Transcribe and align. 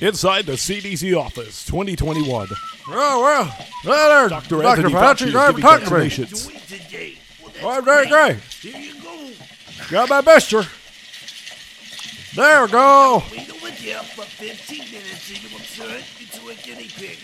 Inside 0.00 0.46
the 0.46 0.52
CDC 0.52 1.18
office, 1.18 1.64
2021. 1.66 2.48
Oh, 2.90 3.22
well, 3.22 3.56
there, 3.84 4.28
Dr. 4.28 4.62
Dr. 4.62 4.64
Anthony 4.64 4.94
Fauci, 4.94 5.00
Fauci 5.00 5.26
is 5.26 5.32
drive 5.32 5.56
giving 5.56 5.62
talk 5.62 5.80
to 5.80 5.98
me. 6.98 7.18
Oh, 7.62 7.70
I'm 7.70 7.84
doing 7.84 8.08
great. 8.08 8.36
Here 8.36 8.78
you 8.78 9.02
go. 9.02 9.30
Got 9.90 10.08
my 10.08 10.20
mister. 10.20 10.62
There 12.36 12.64
we 12.64 12.70
go. 12.70 13.22
Wait 13.32 13.50
over 13.50 13.70
there 13.82 14.02
for 14.02 14.22
15 14.22 14.78
minutes 14.92 15.30
and 15.30 15.42
you 15.42 15.48
will 15.50 15.64
turn 15.64 16.02
into 16.20 16.48
a 16.48 16.54
guinea 16.62 16.88
pig. 16.88 17.18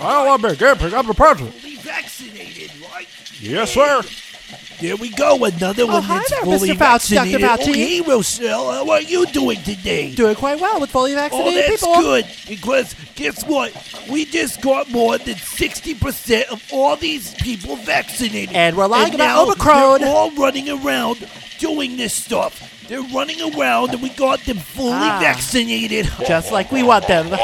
I 0.00 0.12
don't 0.12 0.26
want 0.26 0.42
to 0.42 0.48
be 0.48 0.54
a 0.54 0.56
guinea 0.56 0.78
pig. 0.80 0.94
I'm 0.94 1.06
the 1.06 1.14
president. 1.14 1.54
Fully 1.54 1.76
vaccinated, 1.76 2.72
right? 2.92 3.06
Yes, 3.40 3.72
sir. 3.74 4.02
There 4.80 4.94
we 4.96 5.08
go, 5.10 5.44
another 5.44 5.86
one 5.86 5.96
Oh, 5.96 6.00
hi 6.00 6.18
that's 6.18 6.30
there, 6.30 6.42
fully 6.42 6.68
Mr. 6.68 6.74
Fauci, 6.76 7.14
Dr. 7.16 7.38
vaccinated. 7.38 7.40
Fauci. 7.40 7.68
Oh, 7.68 7.72
hey, 7.72 8.00
Rochelle, 8.02 8.72
how 8.72 8.90
are 8.92 9.00
you 9.00 9.26
doing 9.26 9.60
today? 9.62 10.14
Doing 10.14 10.36
quite 10.36 10.60
well 10.60 10.80
with 10.80 10.90
fully 10.90 11.14
Oh, 11.14 11.16
vaccinated 11.16 11.64
that's 11.70 11.80
people. 11.84 12.00
good. 12.00 12.26
Because 12.48 12.94
guess 13.16 13.44
what? 13.44 13.72
We 14.08 14.24
just 14.24 14.60
got 14.62 14.88
more 14.90 15.18
than 15.18 15.34
60% 15.34 16.44
of 16.52 16.62
all 16.72 16.94
these 16.94 17.34
people 17.34 17.74
vaccinated. 17.76 18.54
And 18.54 18.76
we're 18.76 18.86
lying 18.86 19.14
about 19.16 19.24
now 19.24 19.42
Omicron. 19.42 20.00
They're 20.00 20.14
all 20.14 20.30
running 20.32 20.68
around 20.70 21.26
doing 21.58 21.96
this 21.96 22.14
stuff. 22.14 22.62
They're 22.88 23.02
running 23.02 23.40
around 23.54 23.90
and 23.90 24.00
we 24.00 24.10
got 24.10 24.38
them 24.44 24.58
fully 24.58 24.92
Ah. 24.92 25.18
vaccinated. 25.20 26.08
Just 26.26 26.52
like 26.52 26.70
we 26.70 26.84
want 26.84 27.06
them. 27.08 27.26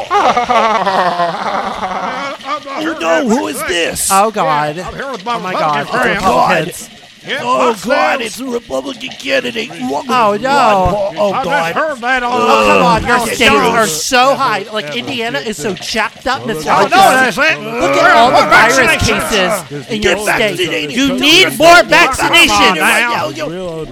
Oh 2.77 2.97
no, 2.99 3.27
who 3.27 3.47
is 3.47 3.61
this? 3.67 4.09
Oh 4.11 4.31
God. 4.31 4.77
I'm 4.77 4.93
here 4.95 5.11
with 5.11 5.23
my 5.25 5.35
Oh 5.35 5.39
my 5.39 5.53
God. 5.53 5.81
It's 5.87 5.91
Republican 5.93 6.23
Republicans. 6.23 6.89
Friends. 7.25 7.41
oh 7.43 7.75
God, 7.85 8.19
this? 8.19 8.27
it's 8.27 8.39
a 8.39 8.45
Republican 8.45 9.09
candidate. 9.09 9.69
Oh, 9.71 10.37
no. 10.39 11.11
what- 11.11 11.17
Oh 11.17 11.31
I 11.31 11.43
just 11.43 11.45
God. 11.45 11.75
heard 11.75 11.97
that 12.01 12.23
on 12.23 12.31
Oh 12.33 12.65
come 12.67 12.83
on, 12.83 13.05
your 13.05 13.17
Ugh. 13.17 13.27
states 13.27 13.51
are 13.51 13.87
so 13.87 14.35
high. 14.35 14.63
Like 14.71 14.95
Indiana 14.95 15.39
is 15.39 15.57
so 15.57 15.73
jacked 15.73 16.27
up, 16.27 16.41
Mr. 16.43 16.67
I 16.67 16.83
know 16.83 16.89
that's 16.89 17.37
it. 17.37 17.59
Look 17.59 17.95
at 17.97 18.15
all 18.15 18.31
the 18.31 18.45
virus 18.49 19.03
cases 19.03 19.89
in 19.89 20.01
your 20.01 20.17
state. 20.19 20.91
You 20.91 21.13
need 21.17 21.57
more 21.57 21.83
vaccinated. 21.83 22.49
vaccination. 22.51 22.75
Yo, 23.35 23.49
yo, 23.49 23.85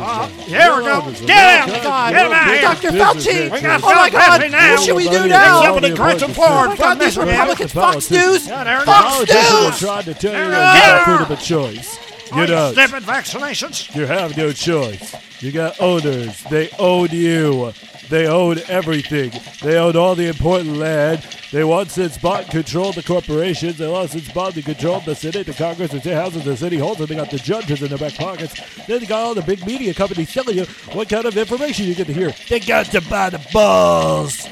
Here 0.44 0.76
we 0.76 0.84
go. 0.84 1.12
Get 1.26 1.38
out. 1.62 1.70
Oh 1.70 1.74
my 1.74 1.84
God. 1.84 2.14
Get 2.14 2.26
him 2.26 2.32
out 2.34 2.48
here. 2.48 2.62
Dr. 2.62 2.90
Fauci. 2.92 3.52
We 3.52 3.62
got 3.62 3.84
Oh 3.84 3.96
my 3.96 4.10
God. 4.10 4.52
Now. 4.52 4.72
What 4.76 4.82
should 4.86 4.96
we 4.96 5.10
do 5.10 5.28
now? 5.28 5.64
Somebody 5.64 5.94
Gretchen 5.94 6.34
Ford 6.34 6.50
Oh 6.50 6.68
my 6.70 6.76
God, 6.76 7.00
these 7.00 7.18
Republicans, 7.18 7.72
Fox 7.72 8.12
News, 8.12 8.48
Yeah, 8.48 8.64
there 8.64 8.80
it 8.82 8.86
Fox 8.86 9.20
News. 9.20 9.80
trying 9.80 10.04
to 10.04 10.14
tell 10.14 10.32
you 10.34 10.38
Yeah. 10.38 10.50
that 10.50 10.76
you 10.76 10.82
have 10.82 11.04
freedom 11.28 11.32
of 11.32 11.42
choice. 11.44 11.98
You 12.36 12.46
don't. 12.48 12.74
Snippet 12.74 13.04
vaccinations. 13.04 13.96
You 13.96 14.06
have 14.06 14.36
no 14.36 14.52
choice. 14.52 15.16
You 15.42 15.52
got 15.52 15.80
owners. 15.80 16.42
They 16.44 16.70
own 16.80 17.10
you. 17.12 17.74
They 18.10 18.28
own 18.28 18.60
everything. 18.68 19.32
They 19.62 19.78
own 19.78 19.96
all 19.96 20.16
the 20.16 20.28
important 20.28 20.78
land. 20.78 21.26
They 21.52 21.64
once 21.64 21.94
since 21.94 22.18
bought 22.18 22.44
and 22.44 22.52
controlled 22.52 22.96
the 22.96 23.04
corporations. 23.04 23.78
They 23.78 23.88
want 23.88 24.12
since 24.12 24.32
bought 24.32 24.56
and 24.56 24.66
controlled 24.66 25.06
the 25.06 25.16
Senate, 25.16 25.46
the 25.46 25.54
Congress, 25.54 25.92
the 25.92 26.00
state 26.00 26.14
houses, 26.14 26.44
the 26.44 26.58
city 26.58 26.78
halls, 26.78 27.00
and 27.00 27.08
they 27.08 27.16
got 27.16 27.30
the 27.30 27.38
judges 27.38 27.82
in 27.82 27.90
their 27.90 27.98
back 27.98 28.16
pockets. 28.16 28.54
Then 28.88 29.00
they 29.00 29.06
got 29.06 29.24
all 29.24 29.36
the 29.36 29.42
big 29.42 29.66
media 29.66 29.94
companies 29.94 30.34
telling 30.34 30.58
you 30.58 30.66
what 30.94 31.10
kind 31.10 31.26
of 31.26 31.38
information 31.38 31.86
you 31.86 31.96
get 31.96 32.08
to 32.08 32.14
hear. 32.14 32.34
They 32.50 32.60
got 32.60 32.88
to 32.88 33.02
buy 33.02 33.30
the 33.30 33.46
balls. 33.52 34.48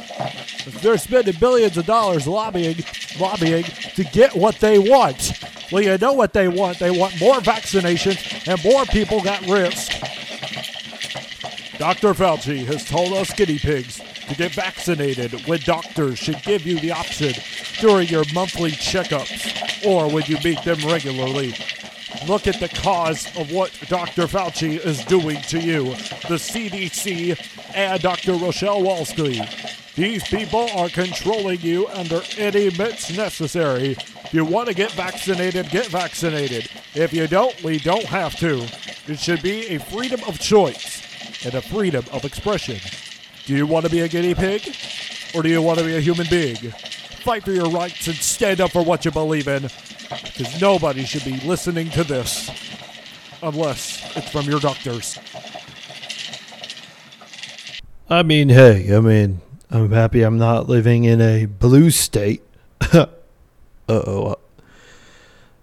They're 0.82 0.98
spending 0.98 1.36
billions 1.40 1.78
of 1.78 1.86
dollars 1.86 2.28
lobbying, 2.28 2.84
lobbying 3.20 3.64
to 3.64 4.04
get 4.04 4.36
what 4.36 4.60
they 4.60 4.78
want. 4.78 5.34
Well, 5.72 5.81
you 5.81 5.97
know 5.97 6.14
what 6.14 6.33
they 6.33 6.50
want. 6.50 6.80
They 6.80 6.91
want 6.91 7.19
more 7.19 7.39
vaccinations 7.39 8.47
and 8.47 8.61
more 8.64 8.86
people 8.86 9.25
at 9.27 9.41
risk. 9.47 9.91
Dr. 11.77 12.14
Fauci 12.14 12.66
has 12.66 12.83
told 12.83 13.14
us 13.14 13.33
guinea 13.33 13.58
pigs 13.58 14.02
to 14.27 14.36
get 14.36 14.52
vaccinated 14.52 15.47
when 15.47 15.59
doctors 15.61 16.19
should 16.19 16.42
give 16.44 16.66
you 16.66 16.80
the 16.80 16.92
option 16.92 17.33
during 17.80 18.08
your 18.08 18.25
monthly 18.33 18.72
checkups 18.72 19.86
or 19.86 20.09
when 20.09 20.23
you 20.25 20.38
meet 20.44 20.61
them 20.64 20.77
regularly. 20.86 21.55
Look 22.27 22.47
at 22.47 22.59
the 22.59 22.69
cause 22.69 23.25
of 23.38 23.52
what 23.52 23.72
Dr. 23.88 24.27
Fauci 24.27 24.77
is 24.77 25.04
doing 25.05 25.42
to 25.43 25.60
you, 25.60 25.86
the 25.86 26.37
CDC 26.37 27.73
and 27.73 28.02
Dr. 28.02 28.33
Rochelle 28.33 28.81
Walensky. 28.81 29.95
These 29.95 30.23
people 30.26 30.70
are 30.76 30.89
controlling 30.89 31.61
you 31.61 31.87
under 31.87 32.21
any 32.37 32.70
means 32.77 33.15
necessary. 33.15 33.98
If 34.31 34.36
you 34.36 34.45
want 34.45 34.69
to 34.69 34.73
get 34.73 34.93
vaccinated, 34.93 35.69
get 35.71 35.87
vaccinated. 35.87 36.69
If 36.95 37.11
you 37.11 37.27
don't, 37.27 37.61
we 37.64 37.80
don't 37.80 38.05
have 38.05 38.33
to. 38.37 38.65
It 39.05 39.19
should 39.19 39.42
be 39.42 39.67
a 39.67 39.77
freedom 39.77 40.21
of 40.25 40.39
choice 40.39 41.45
and 41.45 41.53
a 41.53 41.61
freedom 41.61 42.05
of 42.14 42.23
expression. 42.23 42.77
Do 43.43 43.53
you 43.53 43.67
want 43.67 43.87
to 43.87 43.92
be 43.92 43.99
a 43.99 44.08
guinea 44.08 44.33
pig? 44.33 44.73
Or 45.36 45.43
do 45.43 45.49
you 45.49 45.61
want 45.61 45.80
to 45.80 45.83
be 45.86 45.97
a 45.97 45.99
human 45.99 46.27
being? 46.30 46.55
Fight 46.55 47.43
for 47.43 47.52
your 47.52 47.69
rights 47.69 48.08
and 48.08 48.15
stand 48.15 48.61
up 48.61 48.71
for 48.71 48.81
what 48.81 49.03
you 49.03 49.11
believe 49.11 49.49
in. 49.49 49.64
Because 49.64 50.61
nobody 50.61 51.03
should 51.03 51.25
be 51.25 51.37
listening 51.42 51.89
to 51.89 52.05
this. 52.05 52.49
Unless 53.43 54.15
it's 54.15 54.30
from 54.30 54.45
your 54.45 54.61
doctors. 54.61 55.19
I 58.09 58.23
mean, 58.23 58.48
hey, 58.48 58.95
I 58.95 59.02
mean, 59.02 59.42
I'm 59.69 59.92
happy 59.92 60.21
I'm 60.21 60.37
not 60.37 60.69
living 60.69 61.03
in 61.03 61.19
a 61.19 61.48
blue 61.48 61.89
state. 61.92 62.43
uh 63.87 63.93
oh. 63.93 64.36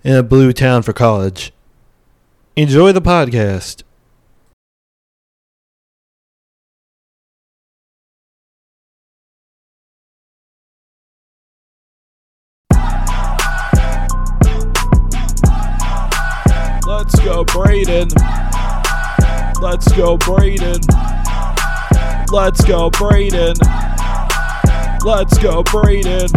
In 0.04 0.14
a 0.14 0.22
blue 0.22 0.52
town 0.52 0.82
for 0.82 0.92
college. 0.92 1.52
Enjoy 2.56 2.92
the 2.92 3.02
podcast. 3.02 3.82
Let's 16.86 17.20
go, 17.20 17.44
Braden. 17.44 18.08
Let's 19.62 19.92
go, 19.92 20.16
Braden. 20.16 20.16
Let's 20.16 20.16
go, 20.16 20.16
Braden. 20.18 20.80
Let's 22.32 22.64
go, 22.64 22.90
Braden. 22.90 23.54
Let's 25.04 25.38
go, 25.38 25.62
Braden. 25.62 26.28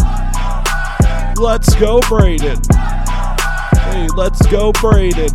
Hey, 3.92 4.08
let's 4.16 4.46
go, 4.48 4.72
Braden. 4.74 5.30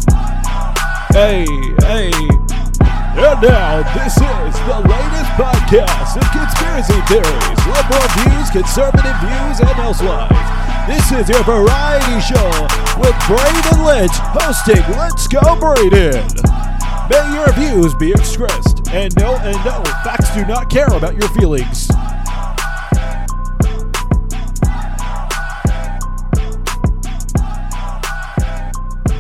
Hey, 1.12 1.46
hey. 1.80 2.12
And 3.16 3.40
now, 3.40 3.80
this 3.96 4.16
is 4.16 4.56
the 4.68 4.80
latest 4.84 5.30
podcast 5.40 6.16
of 6.20 6.26
conspiracy 6.32 7.00
theories, 7.08 7.60
liberal 7.64 8.08
views, 8.20 8.50
conservative 8.50 9.16
views, 9.24 9.60
and 9.60 9.78
elsewise. 9.80 10.66
This 10.86 11.12
is 11.12 11.28
your 11.28 11.42
variety 11.44 12.20
show 12.20 12.50
with 13.00 13.16
Braden 13.26 13.84
Lynch 13.84 14.12
hosting 14.14 14.84
Let's 14.96 15.26
Go 15.28 15.56
Braden. 15.58 16.28
May 17.08 17.34
your 17.34 17.52
views 17.52 17.94
be 17.94 18.10
expressed, 18.10 18.86
and 18.90 19.14
no, 19.16 19.36
and 19.36 19.56
no, 19.64 19.82
facts 20.04 20.34
do 20.34 20.44
not 20.44 20.68
care 20.68 20.88
about 20.88 21.14
your 21.14 21.28
feelings. 21.30 21.88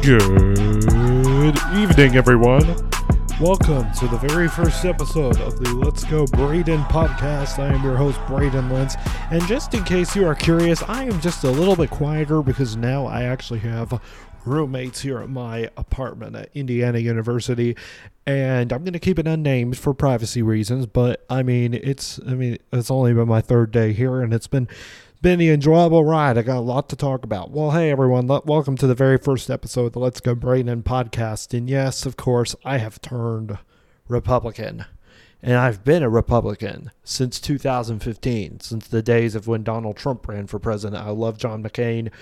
Good 0.06 1.58
evening, 1.74 2.14
everyone. 2.14 2.64
Welcome 3.40 3.90
to 3.94 4.06
the 4.06 4.20
very 4.28 4.46
first 4.46 4.84
episode 4.84 5.40
of 5.40 5.58
the 5.58 5.74
Let's 5.74 6.04
Go 6.04 6.26
Braden 6.26 6.82
podcast. 6.84 7.58
I 7.58 7.74
am 7.74 7.82
your 7.82 7.96
host, 7.96 8.20
Braden 8.28 8.70
Lentz. 8.70 8.94
And 9.32 9.44
just 9.48 9.74
in 9.74 9.82
case 9.82 10.14
you 10.14 10.24
are 10.24 10.36
curious, 10.36 10.80
I 10.84 11.02
am 11.02 11.20
just 11.20 11.42
a 11.42 11.50
little 11.50 11.74
bit 11.74 11.90
quieter 11.90 12.40
because 12.40 12.76
now 12.76 13.06
I 13.06 13.24
actually 13.24 13.58
have 13.60 14.00
roommates 14.44 15.00
here 15.00 15.18
at 15.18 15.28
my 15.28 15.70
apartment 15.76 16.36
at 16.36 16.50
Indiana 16.54 16.98
University. 16.98 17.76
And 18.26 18.72
I'm 18.72 18.84
going 18.84 18.92
to 18.92 19.00
keep 19.00 19.18
it 19.18 19.26
unnamed 19.26 19.76
for 19.76 19.92
privacy 19.92 20.40
reasons, 20.40 20.86
but 20.86 21.26
I 21.28 21.42
mean, 21.42 21.74
it's 21.74 22.20
I 22.24 22.34
mean, 22.34 22.58
it's 22.72 22.92
only 22.92 23.12
been 23.12 23.26
my 23.26 23.40
third 23.40 23.72
day 23.72 23.92
here 23.92 24.22
and 24.22 24.32
it's 24.32 24.46
been 24.46 24.68
been 25.26 25.40
the 25.40 25.50
enjoyable 25.50 26.04
ride. 26.04 26.38
I 26.38 26.42
got 26.42 26.58
a 26.58 26.60
lot 26.60 26.88
to 26.88 26.94
talk 26.94 27.24
about. 27.24 27.50
Well, 27.50 27.72
hey 27.72 27.90
everyone, 27.90 28.28
let, 28.28 28.46
welcome 28.46 28.76
to 28.76 28.86
the 28.86 28.94
very 28.94 29.18
first 29.18 29.50
episode 29.50 29.86
of 29.86 29.92
the 29.92 29.98
Let's 29.98 30.20
Go 30.20 30.36
Braden 30.36 30.84
podcast. 30.84 31.52
And 31.52 31.68
yes, 31.68 32.06
of 32.06 32.16
course, 32.16 32.54
I 32.64 32.78
have 32.78 33.00
turned 33.00 33.58
Republican. 34.06 34.84
And 35.42 35.54
I've 35.54 35.82
been 35.82 36.04
a 36.04 36.08
Republican 36.08 36.92
since 37.02 37.40
2015, 37.40 38.60
since 38.60 38.86
the 38.86 39.02
days 39.02 39.34
of 39.34 39.48
when 39.48 39.64
Donald 39.64 39.96
Trump 39.96 40.28
ran 40.28 40.46
for 40.46 40.60
president. 40.60 41.02
I 41.02 41.10
love 41.10 41.38
John 41.38 41.60
McCain. 41.60 42.12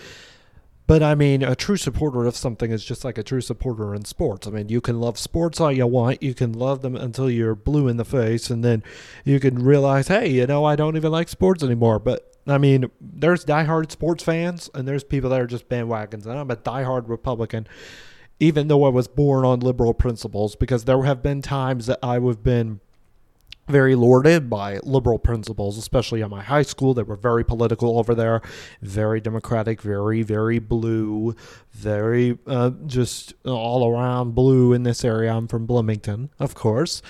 But 0.86 1.02
I 1.02 1.14
mean, 1.14 1.42
a 1.42 1.54
true 1.54 1.76
supporter 1.76 2.24
of 2.24 2.36
something 2.36 2.70
is 2.70 2.86
just 2.86 3.04
like 3.04 3.18
a 3.18 3.22
true 3.22 3.42
supporter 3.42 3.94
in 3.94 4.06
sports. 4.06 4.46
I 4.46 4.50
mean, 4.50 4.70
you 4.70 4.80
can 4.80 4.98
love 4.98 5.18
sports 5.18 5.60
all 5.60 5.70
you 5.70 5.86
want. 5.86 6.22
You 6.22 6.32
can 6.32 6.54
love 6.54 6.80
them 6.80 6.96
until 6.96 7.28
you're 7.28 7.54
blue 7.54 7.86
in 7.86 7.98
the 7.98 8.04
face, 8.06 8.48
and 8.48 8.64
then 8.64 8.82
you 9.26 9.40
can 9.40 9.62
realize, 9.62 10.08
hey, 10.08 10.30
you 10.30 10.46
know, 10.46 10.64
I 10.64 10.74
don't 10.74 10.96
even 10.96 11.12
like 11.12 11.28
sports 11.28 11.62
anymore. 11.62 11.98
But 11.98 12.33
I 12.46 12.58
mean, 12.58 12.90
there's 13.00 13.44
diehard 13.44 13.90
sports 13.90 14.22
fans, 14.22 14.70
and 14.74 14.86
there's 14.86 15.04
people 15.04 15.30
that 15.30 15.40
are 15.40 15.46
just 15.46 15.68
bandwagons. 15.68 16.26
And 16.26 16.38
I'm 16.38 16.50
a 16.50 16.56
diehard 16.56 17.08
Republican, 17.08 17.66
even 18.38 18.68
though 18.68 18.84
I 18.84 18.90
was 18.90 19.08
born 19.08 19.44
on 19.44 19.60
liberal 19.60 19.94
principles, 19.94 20.54
because 20.56 20.84
there 20.84 21.02
have 21.04 21.22
been 21.22 21.40
times 21.40 21.86
that 21.86 21.98
I 22.02 22.18
have 22.20 22.42
been 22.42 22.80
very 23.66 23.94
lauded 23.94 24.50
by 24.50 24.78
liberal 24.82 25.18
principles, 25.18 25.78
especially 25.78 26.22
at 26.22 26.28
my 26.28 26.42
high 26.42 26.62
school. 26.62 26.94
They 26.94 27.02
were 27.02 27.16
very 27.16 27.44
political 27.44 27.98
over 27.98 28.14
there, 28.14 28.42
very 28.82 29.20
democratic, 29.20 29.80
very, 29.80 30.22
very 30.22 30.58
blue, 30.58 31.34
very 31.72 32.38
uh, 32.46 32.72
just 32.86 33.32
all 33.44 33.90
around 33.90 34.34
blue 34.34 34.72
in 34.72 34.82
this 34.82 35.04
area. 35.04 35.32
I'm 35.32 35.48
from 35.48 35.66
Bloomington, 35.66 36.30
of 36.38 36.54
course. 36.54 37.00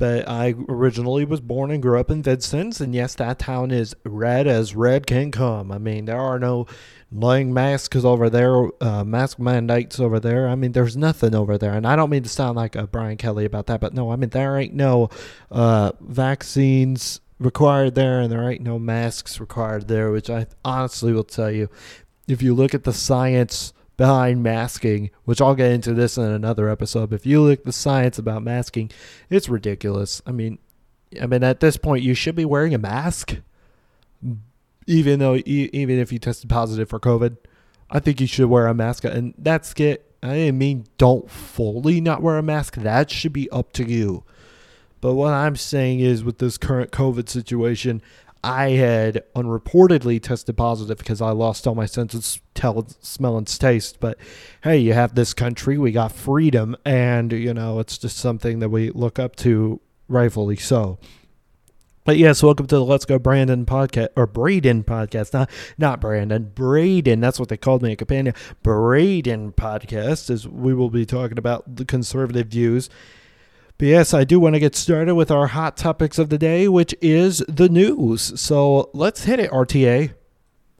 But 0.00 0.26
I 0.26 0.54
originally 0.66 1.26
was 1.26 1.42
born 1.42 1.70
and 1.70 1.82
grew 1.82 2.00
up 2.00 2.10
in 2.10 2.22
Vincennes, 2.22 2.80
and 2.80 2.94
yes, 2.94 3.14
that 3.16 3.38
town 3.38 3.70
is 3.70 3.94
red 4.02 4.46
as 4.46 4.74
red 4.74 5.06
can 5.06 5.30
come. 5.30 5.70
I 5.70 5.76
mean, 5.76 6.06
there 6.06 6.18
are 6.18 6.38
no 6.38 6.66
laying 7.12 7.52
masks 7.52 8.02
over 8.02 8.30
there, 8.30 8.70
uh, 8.82 9.04
mask 9.04 9.38
mandates 9.38 10.00
over 10.00 10.18
there. 10.18 10.48
I 10.48 10.54
mean, 10.54 10.72
there's 10.72 10.96
nothing 10.96 11.34
over 11.34 11.58
there. 11.58 11.74
And 11.74 11.86
I 11.86 11.96
don't 11.96 12.08
mean 12.08 12.22
to 12.22 12.30
sound 12.30 12.56
like 12.56 12.76
a 12.76 12.86
Brian 12.86 13.18
Kelly 13.18 13.44
about 13.44 13.66
that, 13.66 13.82
but 13.82 13.92
no, 13.92 14.10
I 14.10 14.16
mean, 14.16 14.30
there 14.30 14.56
ain't 14.56 14.72
no 14.72 15.10
uh, 15.50 15.92
vaccines 16.00 17.20
required 17.38 17.94
there, 17.94 18.22
and 18.22 18.32
there 18.32 18.50
ain't 18.50 18.62
no 18.62 18.78
masks 18.78 19.38
required 19.38 19.86
there, 19.86 20.10
which 20.10 20.30
I 20.30 20.46
honestly 20.64 21.12
will 21.12 21.24
tell 21.24 21.50
you, 21.50 21.68
if 22.26 22.40
you 22.40 22.54
look 22.54 22.72
at 22.72 22.84
the 22.84 22.94
science 22.94 23.74
behind 24.00 24.42
masking, 24.42 25.10
which 25.26 25.42
I'll 25.42 25.54
get 25.54 25.72
into 25.72 25.92
this 25.92 26.16
in 26.16 26.24
another 26.24 26.70
episode. 26.70 27.10
But 27.10 27.16
if 27.16 27.26
you 27.26 27.42
look 27.42 27.64
the 27.64 27.72
science 27.72 28.18
about 28.18 28.42
masking, 28.42 28.90
it's 29.28 29.46
ridiculous. 29.46 30.22
I 30.26 30.32
mean, 30.32 30.58
I 31.20 31.26
mean, 31.26 31.44
at 31.44 31.60
this 31.60 31.76
point, 31.76 32.02
you 32.02 32.14
should 32.14 32.34
be 32.34 32.46
wearing 32.46 32.72
a 32.72 32.78
mask 32.78 33.36
even 34.86 35.20
though 35.20 35.36
even 35.46 35.98
if 35.98 36.12
you 36.12 36.18
tested 36.18 36.50
positive 36.50 36.88
for 36.88 36.98
COVID, 36.98 37.36
I 37.90 38.00
think 38.00 38.20
you 38.20 38.26
should 38.26 38.48
wear 38.48 38.66
a 38.66 38.74
mask. 38.74 39.04
And 39.04 39.34
that's 39.38 39.72
it. 39.78 40.12
I 40.22 40.34
didn't 40.34 40.58
mean 40.58 40.86
don't 40.98 41.30
fully 41.30 42.00
not 42.00 42.22
wear 42.22 42.38
a 42.38 42.42
mask. 42.42 42.76
That 42.76 43.10
should 43.10 43.32
be 43.32 43.48
up 43.50 43.72
to 43.74 43.84
you. 43.84 44.24
But 45.00 45.14
what 45.14 45.32
I'm 45.32 45.56
saying 45.56 46.00
is, 46.00 46.24
with 46.24 46.38
this 46.38 46.58
current 46.58 46.90
COVID 46.90 47.28
situation, 47.28 48.02
I 48.42 48.70
had 48.70 49.22
unreportedly 49.34 50.22
tested 50.22 50.56
positive 50.56 50.96
because 50.96 51.20
I 51.20 51.30
lost 51.30 51.66
all 51.66 51.74
my 51.74 51.86
senses, 51.86 52.40
tell, 52.54 52.86
smell, 53.00 53.36
and 53.36 53.46
taste. 53.46 54.00
But 54.00 54.18
hey, 54.62 54.78
you 54.78 54.94
have 54.94 55.14
this 55.14 55.34
country, 55.34 55.76
we 55.76 55.92
got 55.92 56.12
freedom, 56.12 56.76
and 56.84 57.32
you 57.32 57.52
know 57.52 57.80
it's 57.80 57.98
just 57.98 58.16
something 58.16 58.60
that 58.60 58.70
we 58.70 58.90
look 58.90 59.18
up 59.18 59.36
to, 59.36 59.80
rightfully 60.08 60.56
so. 60.56 60.98
But 62.04 62.16
yes, 62.16 62.42
welcome 62.42 62.66
to 62.68 62.76
the 62.76 62.84
Let's 62.84 63.04
Go 63.04 63.18
Brandon 63.18 63.66
podcast 63.66 64.08
or 64.16 64.26
Braden 64.26 64.84
podcast. 64.84 65.34
Not 65.34 65.50
not 65.76 66.00
Brandon, 66.00 66.50
Braden. 66.54 67.20
That's 67.20 67.38
what 67.38 67.50
they 67.50 67.58
called 67.58 67.82
me 67.82 67.92
a 67.92 67.96
companion. 67.96 68.34
Braden 68.62 69.52
podcast, 69.52 70.30
as 70.30 70.48
we 70.48 70.72
will 70.72 70.88
be 70.88 71.04
talking 71.04 71.36
about 71.36 71.76
the 71.76 71.84
conservative 71.84 72.46
views. 72.46 72.88
But 73.80 73.88
yes, 73.88 74.12
I 74.12 74.24
do 74.24 74.38
want 74.38 74.56
to 74.56 74.60
get 74.60 74.76
started 74.76 75.14
with 75.14 75.30
our 75.30 75.46
hot 75.46 75.78
topics 75.78 76.18
of 76.18 76.28
the 76.28 76.36
day, 76.36 76.68
which 76.68 76.94
is 77.00 77.38
the 77.48 77.70
news. 77.70 78.38
So 78.38 78.90
let's 78.92 79.24
hit 79.24 79.40
it, 79.40 79.50
RTA. 79.50 80.12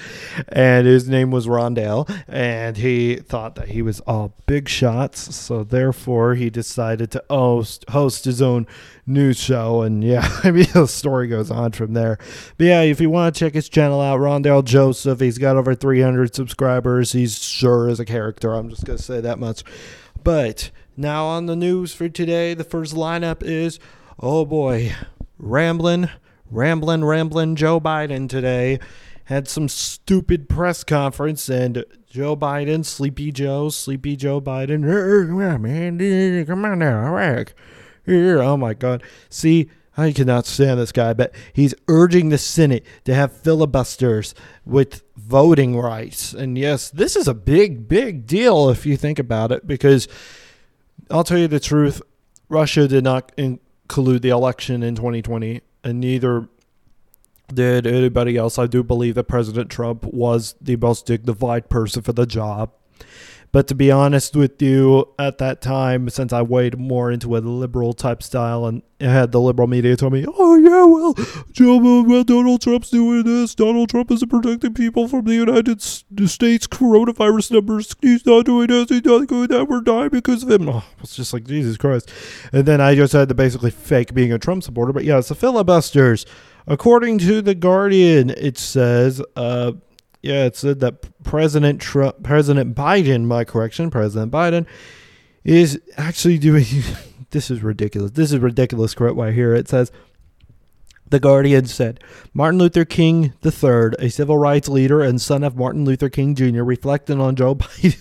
and 0.48 0.86
his 0.86 1.08
name 1.08 1.32
was 1.32 1.48
Rondell, 1.48 2.08
and 2.28 2.76
he 2.76 3.16
thought 3.16 3.56
that 3.56 3.68
he 3.68 3.82
was 3.82 3.98
all 4.00 4.34
big 4.46 4.68
shots, 4.68 5.34
so 5.34 5.64
therefore 5.64 6.36
he 6.36 6.50
decided 6.50 7.10
to 7.10 7.24
host, 7.28 7.84
host 7.88 8.26
his 8.26 8.40
own 8.40 8.68
news 9.06 9.38
show, 9.38 9.82
and 9.82 10.04
yeah, 10.04 10.28
I 10.44 10.52
mean, 10.52 10.66
the 10.72 10.86
story 10.86 11.26
goes 11.26 11.50
on 11.50 11.72
from 11.72 11.94
there. 11.94 12.16
But 12.58 12.64
yeah, 12.64 12.82
if 12.82 13.00
you 13.00 13.10
want 13.10 13.34
to 13.34 13.38
check 13.40 13.54
his 13.54 13.68
channel 13.68 14.00
out, 14.00 14.20
Rondell 14.20 14.64
Joseph, 14.64 15.18
he's 15.18 15.38
got 15.38 15.56
over 15.56 15.74
300 15.74 16.32
subscribers. 16.32 17.10
He's 17.10 17.42
sure 17.42 17.88
as 17.88 17.98
a 17.98 18.04
character, 18.04 18.54
I'm 18.54 18.70
just 18.70 18.84
going 18.84 18.98
to 18.98 19.02
say 19.02 19.20
that 19.20 19.40
much. 19.40 19.64
But 20.22 20.70
now 20.96 21.26
on 21.26 21.46
the 21.46 21.56
news 21.56 21.94
for 21.94 22.08
today, 22.08 22.54
the 22.54 22.64
first 22.64 22.94
lineup 22.94 23.42
is 23.42 23.78
oh 24.18 24.44
boy, 24.44 24.92
rambling, 25.38 26.08
rambling, 26.50 27.04
rambling 27.04 27.56
Joe 27.56 27.80
Biden 27.80 28.28
today 28.28 28.78
had 29.24 29.46
some 29.46 29.68
stupid 29.68 30.48
press 30.48 30.82
conference 30.82 31.48
and 31.48 31.84
Joe 32.08 32.36
Biden, 32.36 32.84
Sleepy 32.84 33.30
Joe, 33.30 33.68
Sleepy 33.68 34.16
Joe 34.16 34.40
Biden, 34.40 34.80
man, 35.60 36.46
come 36.46 36.64
on 36.64 36.80
now, 36.80 37.06
all 37.06 37.12
right. 37.12 37.54
Oh 38.08 38.56
my 38.56 38.74
God. 38.74 39.04
See, 39.28 39.70
I 39.96 40.10
cannot 40.12 40.46
stand 40.46 40.80
this 40.80 40.90
guy, 40.90 41.12
but 41.12 41.32
he's 41.52 41.74
urging 41.86 42.30
the 42.30 42.38
Senate 42.38 42.84
to 43.04 43.14
have 43.14 43.32
filibusters 43.32 44.34
with 44.64 45.04
voting 45.16 45.76
rights. 45.76 46.32
And 46.32 46.58
yes, 46.58 46.90
this 46.90 47.14
is 47.14 47.28
a 47.28 47.34
big, 47.34 47.86
big 47.86 48.26
deal 48.26 48.68
if 48.70 48.84
you 48.84 48.96
think 48.96 49.20
about 49.20 49.52
it, 49.52 49.66
because 49.66 50.08
I'll 51.10 51.24
tell 51.24 51.38
you 51.38 51.48
the 51.48 51.60
truth. 51.60 52.02
Russia 52.48 52.88
did 52.88 53.04
not 53.04 53.32
include 53.36 54.22
the 54.22 54.30
election 54.30 54.82
in 54.82 54.94
2020, 54.96 55.60
and 55.84 56.00
neither 56.00 56.48
did 57.52 57.86
anybody 57.86 58.36
else. 58.36 58.58
I 58.58 58.66
do 58.66 58.82
believe 58.82 59.14
that 59.14 59.24
President 59.24 59.70
Trump 59.70 60.04
was 60.04 60.54
the 60.60 60.76
most 60.76 61.06
dignified 61.06 61.68
person 61.68 62.02
for 62.02 62.12
the 62.12 62.26
job. 62.26 62.72
But 63.52 63.66
to 63.66 63.74
be 63.74 63.90
honest 63.90 64.36
with 64.36 64.62
you, 64.62 65.12
at 65.18 65.38
that 65.38 65.60
time, 65.60 66.08
since 66.08 66.32
I 66.32 66.40
weighed 66.40 66.78
more 66.78 67.10
into 67.10 67.36
a 67.36 67.38
liberal 67.38 67.92
type 67.92 68.22
style 68.22 68.64
and 68.64 68.82
had 69.00 69.32
the 69.32 69.40
liberal 69.40 69.66
media 69.66 69.96
tell 69.96 70.10
me, 70.10 70.24
oh, 70.24 70.54
yeah, 70.54 70.84
well, 70.84 71.14
Joe, 71.50 71.78
well, 71.78 72.22
Donald 72.22 72.62
Trump's 72.62 72.90
doing 72.90 73.24
this. 73.24 73.56
Donald 73.56 73.88
Trump 73.88 74.12
isn't 74.12 74.28
protecting 74.28 74.74
people 74.74 75.08
from 75.08 75.24
the 75.24 75.34
United 75.34 75.82
States 75.82 76.68
coronavirus 76.68 77.50
numbers. 77.50 77.96
He's 78.00 78.24
not 78.24 78.44
doing 78.44 78.68
this. 78.68 78.88
He's 78.88 79.04
not 79.04 79.26
doing 79.26 79.48
that. 79.48 79.66
We're 79.68 79.80
dying 79.80 80.10
because 80.10 80.44
of 80.44 80.50
him. 80.52 80.68
Oh, 80.68 80.84
it's 81.02 81.16
just 81.16 81.32
like, 81.32 81.44
Jesus 81.44 81.76
Christ. 81.76 82.08
And 82.52 82.66
then 82.66 82.80
I 82.80 82.94
just 82.94 83.12
had 83.12 83.28
to 83.30 83.34
basically 83.34 83.72
fake 83.72 84.14
being 84.14 84.32
a 84.32 84.38
Trump 84.38 84.62
supporter. 84.62 84.92
But 84.92 85.02
yeah, 85.02 85.18
it's 85.18 85.28
the 85.28 85.34
filibusters. 85.34 86.24
According 86.68 87.18
to 87.18 87.42
The 87.42 87.56
Guardian, 87.56 88.30
it 88.30 88.58
says, 88.58 89.20
uh, 89.34 89.72
yeah, 90.22 90.44
it 90.44 90.56
said 90.56 90.80
that 90.80 91.22
President 91.24 91.80
Trump, 91.80 92.22
President 92.22 92.74
Biden, 92.74 93.24
my 93.24 93.44
correction, 93.44 93.90
President 93.90 94.30
Biden, 94.30 94.66
is 95.44 95.80
actually 95.96 96.38
doing. 96.38 96.64
this 97.30 97.50
is 97.50 97.62
ridiculous. 97.62 98.12
This 98.12 98.32
is 98.32 98.38
ridiculous. 98.38 98.94
Quote 98.94 99.16
right 99.16 99.34
here. 99.34 99.54
It 99.54 99.68
says. 99.68 99.90
The 101.08 101.18
Guardian 101.18 101.66
said 101.66 101.98
Martin 102.32 102.60
Luther 102.60 102.84
King 102.84 103.34
III, 103.44 103.96
a 103.98 104.08
civil 104.10 104.38
rights 104.38 104.68
leader 104.68 105.02
and 105.02 105.20
son 105.20 105.42
of 105.42 105.56
Martin 105.56 105.84
Luther 105.84 106.08
King 106.08 106.36
Jr., 106.36 106.62
reflecting 106.62 107.20
on 107.20 107.34
Joe 107.34 107.54
Biden. 107.56 107.98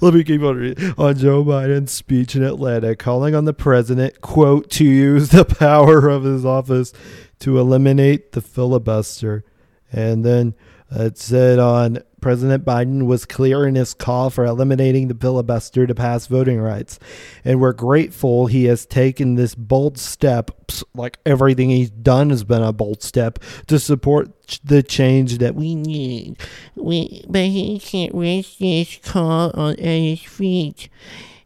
Let 0.00 0.14
me 0.14 0.24
keep 0.24 0.40
on 0.42 0.56
reading. 0.56 0.94
On 0.96 1.14
Joe 1.14 1.44
Biden's 1.44 1.92
speech 1.92 2.34
in 2.34 2.42
Atlanta, 2.42 2.96
calling 2.96 3.34
on 3.34 3.44
the 3.44 3.52
president, 3.52 4.22
quote, 4.22 4.70
to 4.70 4.84
use 4.84 5.28
the 5.28 5.44
power 5.44 6.08
of 6.08 6.24
his 6.24 6.46
office 6.46 6.94
to 7.40 7.58
eliminate 7.58 8.32
the 8.32 8.40
filibuster. 8.40 9.44
And 9.92 10.24
then 10.24 10.54
it 10.90 11.18
said 11.18 11.58
on 11.58 11.98
President 12.20 12.64
Biden 12.64 13.06
was 13.06 13.24
clear 13.24 13.66
in 13.66 13.74
his 13.74 13.94
call 13.94 14.28
for 14.28 14.44
eliminating 14.44 15.08
the 15.08 15.14
filibuster 15.14 15.86
to 15.86 15.94
pass 15.94 16.26
voting 16.26 16.60
rights. 16.60 16.98
And 17.44 17.60
we're 17.60 17.72
grateful 17.72 18.46
he 18.46 18.64
has 18.64 18.86
taken 18.86 19.36
this 19.36 19.54
bold 19.54 19.98
step, 19.98 20.50
like 20.94 21.18
everything 21.24 21.70
he's 21.70 21.90
done 21.90 22.30
has 22.30 22.44
been 22.44 22.62
a 22.62 22.72
bold 22.72 23.02
step, 23.02 23.38
to 23.68 23.78
support 23.78 24.30
the 24.62 24.82
change 24.82 25.38
that 25.38 25.54
we 25.54 25.74
need. 25.74 26.36
We, 26.74 27.24
but 27.28 27.46
he 27.46 27.78
can't 27.78 28.14
raise 28.14 28.56
this 28.58 28.98
call 29.02 29.50
on 29.54 29.76
his 29.78 30.20
feet 30.20 30.88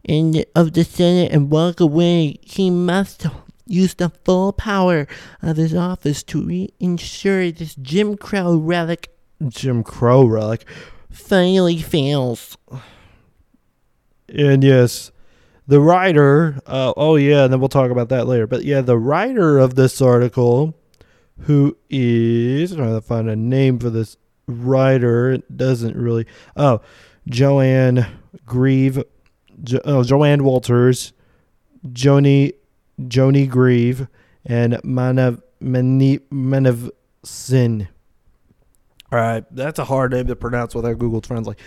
and 0.07 0.45
of 0.55 0.73
the 0.73 0.85
Senate 0.85 1.33
and 1.33 1.51
walk 1.51 1.81
away. 1.81 2.39
He 2.43 2.71
must 2.71 3.27
use 3.67 3.95
the 3.95 4.11
full 4.25 4.53
power 4.53 5.07
of 5.43 5.57
his 5.57 5.75
office 5.75 6.23
to 6.25 6.69
ensure 6.81 7.51
this 7.51 7.75
Jim 7.77 8.17
Crow 8.17 8.57
relic 8.57 9.11
Jim 9.49 9.83
Crow 9.83 10.25
relic 10.25 10.65
finally 11.11 11.79
fails. 11.79 12.57
And 14.29 14.65
yes, 14.65 15.13
the 15.67 15.81
writer, 15.81 16.61
uh, 16.67 16.93
oh 16.97 17.17
yeah, 17.17 17.45
and 17.45 17.53
then 17.53 17.61
we'll 17.61 17.69
talk 17.69 17.91
about 17.91 18.09
that 18.11 18.27
later. 18.27 18.47
But 18.47 18.65
yeah, 18.65 18.81
the 18.81 18.99
writer 18.99 19.59
of 19.59 19.75
this 19.75 20.01
article, 20.01 20.77
who 21.41 21.77
is 21.91 22.73
I'm 22.73 22.79
trying 22.79 22.95
to 22.95 23.01
find 23.01 23.29
a 23.29 23.37
name 23.37 23.79
for 23.79 23.91
this 23.91 24.17
writer, 24.47 25.33
it 25.33 25.57
doesn't 25.57 25.97
really. 25.97 26.27
Oh, 26.57 26.81
Joanne 27.29 28.07
Greve, 28.45 29.03
jo, 29.63 29.81
oh, 29.85 30.05
Joanne 30.05 30.45
Walters, 30.45 31.13
Joni 31.89 32.53
Joni 33.01 33.49
Greve, 33.49 34.09
and 34.45 34.75
Manav 34.85 35.43
Manav 35.63 36.91
Sin. 37.23 37.89
All 39.13 39.19
right, 39.19 39.45
that's 39.51 39.79
a 39.79 39.85
hard 39.85 40.13
name 40.13 40.27
to 40.27 40.37
pronounce 40.37 40.75
without 40.75 40.99
Google 40.99 41.21
Translate. 41.21 41.59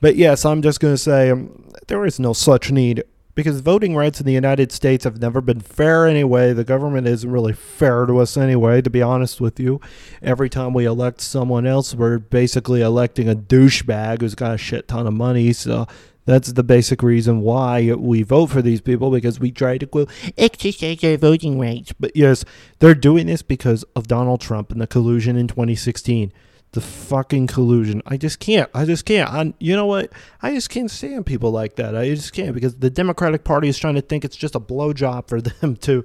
But 0.00 0.16
yes, 0.16 0.44
I'm 0.44 0.62
just 0.62 0.80
going 0.80 0.94
to 0.94 0.98
say 0.98 1.30
um, 1.30 1.70
there 1.86 2.04
is 2.06 2.18
no 2.18 2.32
such 2.32 2.70
need 2.70 3.04
because 3.34 3.60
voting 3.60 3.96
rights 3.96 4.20
in 4.20 4.26
the 4.26 4.32
United 4.32 4.72
States 4.72 5.04
have 5.04 5.20
never 5.20 5.40
been 5.40 5.60
fair 5.60 6.06
anyway. 6.06 6.52
The 6.52 6.64
government 6.64 7.06
isn't 7.06 7.30
really 7.30 7.52
fair 7.52 8.06
to 8.06 8.18
us 8.18 8.36
anyway, 8.36 8.80
to 8.80 8.90
be 8.90 9.02
honest 9.02 9.40
with 9.40 9.58
you. 9.58 9.80
Every 10.22 10.48
time 10.48 10.72
we 10.72 10.84
elect 10.84 11.20
someone 11.20 11.66
else, 11.66 11.94
we're 11.94 12.18
basically 12.18 12.80
electing 12.80 13.28
a 13.28 13.34
douchebag 13.34 14.20
who's 14.20 14.34
got 14.34 14.54
a 14.54 14.58
shit 14.58 14.88
ton 14.88 15.06
of 15.06 15.14
money. 15.14 15.52
So 15.52 15.86
that's 16.24 16.52
the 16.52 16.62
basic 16.62 17.02
reason 17.02 17.40
why 17.40 17.92
we 17.92 18.22
vote 18.22 18.46
for 18.46 18.62
these 18.62 18.80
people 18.80 19.10
because 19.10 19.38
we 19.38 19.50
try 19.50 19.78
to 19.78 19.86
quote 19.86 20.10
Exercise 20.38 21.02
our 21.04 21.16
voting 21.16 21.58
rights. 21.58 21.92
but 21.98 22.16
yes, 22.16 22.44
they're 22.78 22.94
doing 22.94 23.26
this 23.26 23.42
because 23.42 23.84
of 23.94 24.06
Donald 24.06 24.40
Trump 24.40 24.72
and 24.72 24.80
the 24.80 24.86
collusion 24.86 25.36
in 25.36 25.48
2016. 25.48 26.32
The 26.72 26.80
fucking 26.80 27.46
collusion. 27.46 28.02
I 28.04 28.16
just 28.16 28.40
can't. 28.40 28.68
I 28.74 28.84
just 28.84 29.04
can't. 29.04 29.30
I, 29.30 29.54
you 29.60 29.76
know 29.76 29.86
what? 29.86 30.12
I 30.42 30.54
just 30.54 30.70
can't 30.70 30.90
stand 30.90 31.24
people 31.24 31.52
like 31.52 31.76
that. 31.76 31.96
I 31.96 32.08
just 32.08 32.32
can't 32.32 32.52
because 32.52 32.74
the 32.76 32.90
Democratic 32.90 33.44
Party 33.44 33.68
is 33.68 33.78
trying 33.78 33.94
to 33.94 34.00
think 34.00 34.24
it's 34.24 34.34
just 34.36 34.56
a 34.56 34.60
blowjob 34.60 35.28
for 35.28 35.40
them 35.40 35.76
to. 35.82 36.04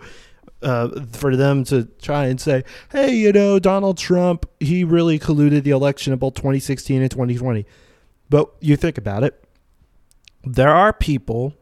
Uh, 0.61 1.05
for 1.13 1.37
them 1.37 1.63
to 1.63 1.85
try 2.01 2.25
and 2.25 2.41
say, 2.41 2.65
hey, 2.91 3.15
you 3.15 3.31
know, 3.31 3.59
Donald 3.59 3.97
Trump, 3.97 4.45
he 4.59 4.83
really 4.83 5.17
colluded 5.17 5.63
the 5.63 5.69
election 5.69 6.11
of 6.11 6.19
both 6.19 6.33
2016 6.33 7.01
and 7.01 7.09
2020. 7.09 7.65
But 8.29 8.51
you 8.59 8.75
think 8.75 8.97
about 8.97 9.23
it, 9.23 9.41
there 10.43 10.73
are 10.73 10.93
people 10.93 11.53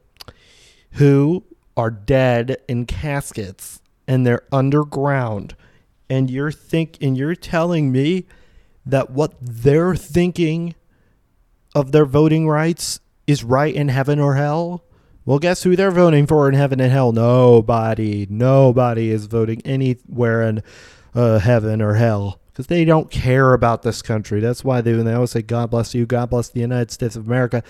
who 0.92 1.44
are 1.76 1.92
dead 1.92 2.58
in 2.68 2.86
caskets 2.86 3.82
and 4.08 4.26
they're 4.26 4.46
underground. 4.52 5.56
And 6.10 6.30
you're 6.30 6.52
think 6.52 6.98
and 7.02 7.18
you're 7.18 7.36
telling 7.36 7.92
me 7.92 8.26
that 8.86 9.10
what 9.12 9.34
they're 9.42 9.96
thinking 9.96 10.76
of 11.76 11.92
their 11.92 12.06
voting 12.06 12.48
rights 12.48 13.02
is 13.28 13.44
right 13.44 13.76
in 13.76 13.90
heaven 13.90 14.20
or 14.20 14.36
hell? 14.36 14.84
Well 15.26 15.40
guess 15.40 15.64
who 15.64 15.76
they're 15.76 15.92
voting 15.92 16.26
for 16.26 16.48
in 16.48 16.56
heaven 16.56 16.80
and 16.80 16.92
hell? 16.92 17.12
Nobody. 17.12 18.26
Nobody 18.30 19.10
is 19.12 19.26
voting 19.26 19.62
anywhere 19.66 20.42
in 20.44 20.64
uh, 21.14 21.40
heaven 21.40 21.82
or 21.82 21.96
hell. 21.96 22.40
Because 22.48 22.68
they 22.68 22.86
don't 22.86 23.12
care 23.12 23.54
about 23.54 23.84
this 23.84 24.02
country. 24.02 24.40
That's 24.40 24.64
why 24.64 24.82
they 24.82 24.94
when 24.96 25.06
they 25.06 25.14
always 25.14 25.32
say 25.32 25.42
god 25.42 25.70
bless 25.70 25.94
you 25.94 26.06
god 26.06 26.30
bless 26.30 26.50
the 26.50 26.62
united 26.62 26.90
states 26.90 27.16
of 27.16 27.28
america 27.28 27.62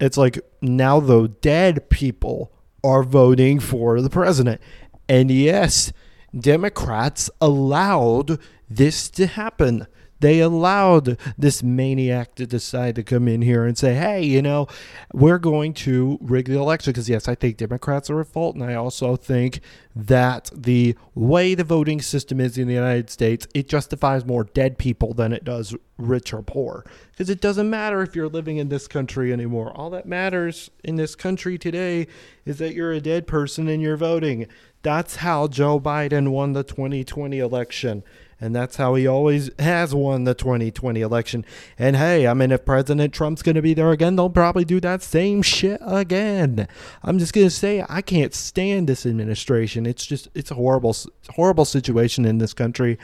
it's 0.00 0.16
like 0.16 0.40
now 0.60 0.98
the 0.98 1.28
dead 1.28 1.90
people 1.90 2.52
are 2.82 3.02
voting 3.02 3.60
for 3.60 4.00
the 4.00 4.10
president. 4.10 4.60
And 5.08 5.30
yes, 5.30 5.92
Democrats 6.36 7.30
allowed 7.40 8.38
this 8.68 9.10
to 9.10 9.26
happen. 9.26 9.86
They 10.20 10.40
allowed 10.40 11.18
this 11.36 11.62
maniac 11.62 12.34
to 12.36 12.46
decide 12.46 12.94
to 12.96 13.02
come 13.02 13.26
in 13.26 13.42
here 13.42 13.64
and 13.64 13.76
say, 13.76 13.94
hey, 13.94 14.22
you 14.22 14.42
know, 14.42 14.68
we're 15.12 15.38
going 15.38 15.74
to 15.74 16.18
rig 16.20 16.46
the 16.46 16.58
election. 16.58 16.92
Because, 16.92 17.08
yes, 17.08 17.26
I 17.26 17.34
think 17.34 17.56
Democrats 17.56 18.10
are 18.10 18.20
at 18.20 18.26
fault. 18.26 18.54
And 18.54 18.64
I 18.64 18.74
also 18.74 19.16
think 19.16 19.60
that 19.96 20.50
the 20.54 20.94
way 21.14 21.54
the 21.54 21.64
voting 21.64 22.00
system 22.00 22.40
is 22.40 22.56
in 22.56 22.68
the 22.68 22.74
United 22.74 23.10
States, 23.10 23.46
it 23.54 23.68
justifies 23.68 24.24
more 24.24 24.44
dead 24.44 24.78
people 24.78 25.14
than 25.14 25.32
it 25.32 25.44
does 25.44 25.74
rich 25.98 26.32
or 26.32 26.42
poor. 26.42 26.84
Because 27.10 27.30
it 27.30 27.40
doesn't 27.40 27.68
matter 27.68 28.02
if 28.02 28.14
you're 28.14 28.28
living 28.28 28.58
in 28.58 28.68
this 28.68 28.86
country 28.86 29.32
anymore. 29.32 29.72
All 29.74 29.90
that 29.90 30.06
matters 30.06 30.70
in 30.84 30.96
this 30.96 31.14
country 31.14 31.58
today 31.58 32.06
is 32.44 32.58
that 32.58 32.74
you're 32.74 32.92
a 32.92 33.00
dead 33.00 33.26
person 33.26 33.68
and 33.68 33.82
you're 33.82 33.96
voting. 33.96 34.46
That's 34.82 35.16
how 35.16 35.48
Joe 35.48 35.78
Biden 35.78 36.28
won 36.28 36.52
the 36.54 36.62
2020 36.62 37.38
election. 37.38 38.02
And 38.40 38.56
that's 38.56 38.76
how 38.76 38.94
he 38.94 39.06
always 39.06 39.50
has 39.58 39.94
won 39.94 40.24
the 40.24 40.34
2020 40.34 41.00
election. 41.00 41.44
And 41.78 41.96
hey, 41.96 42.26
I 42.26 42.32
mean, 42.32 42.50
if 42.52 42.64
President 42.64 43.12
Trump's 43.12 43.42
going 43.42 43.56
to 43.56 43.62
be 43.62 43.74
there 43.74 43.90
again, 43.90 44.16
they'll 44.16 44.30
probably 44.30 44.64
do 44.64 44.80
that 44.80 45.02
same 45.02 45.42
shit 45.42 45.80
again. 45.84 46.66
I'm 47.02 47.18
just 47.18 47.34
going 47.34 47.46
to 47.46 47.50
say, 47.50 47.84
I 47.88 48.00
can't 48.00 48.34
stand 48.34 48.88
this 48.88 49.04
administration. 49.04 49.84
It's 49.84 50.06
just, 50.06 50.28
it's 50.34 50.50
a 50.50 50.54
horrible, 50.54 50.96
horrible 51.30 51.66
situation 51.66 52.24
in 52.24 52.38
this 52.38 52.54
country. 52.54 52.98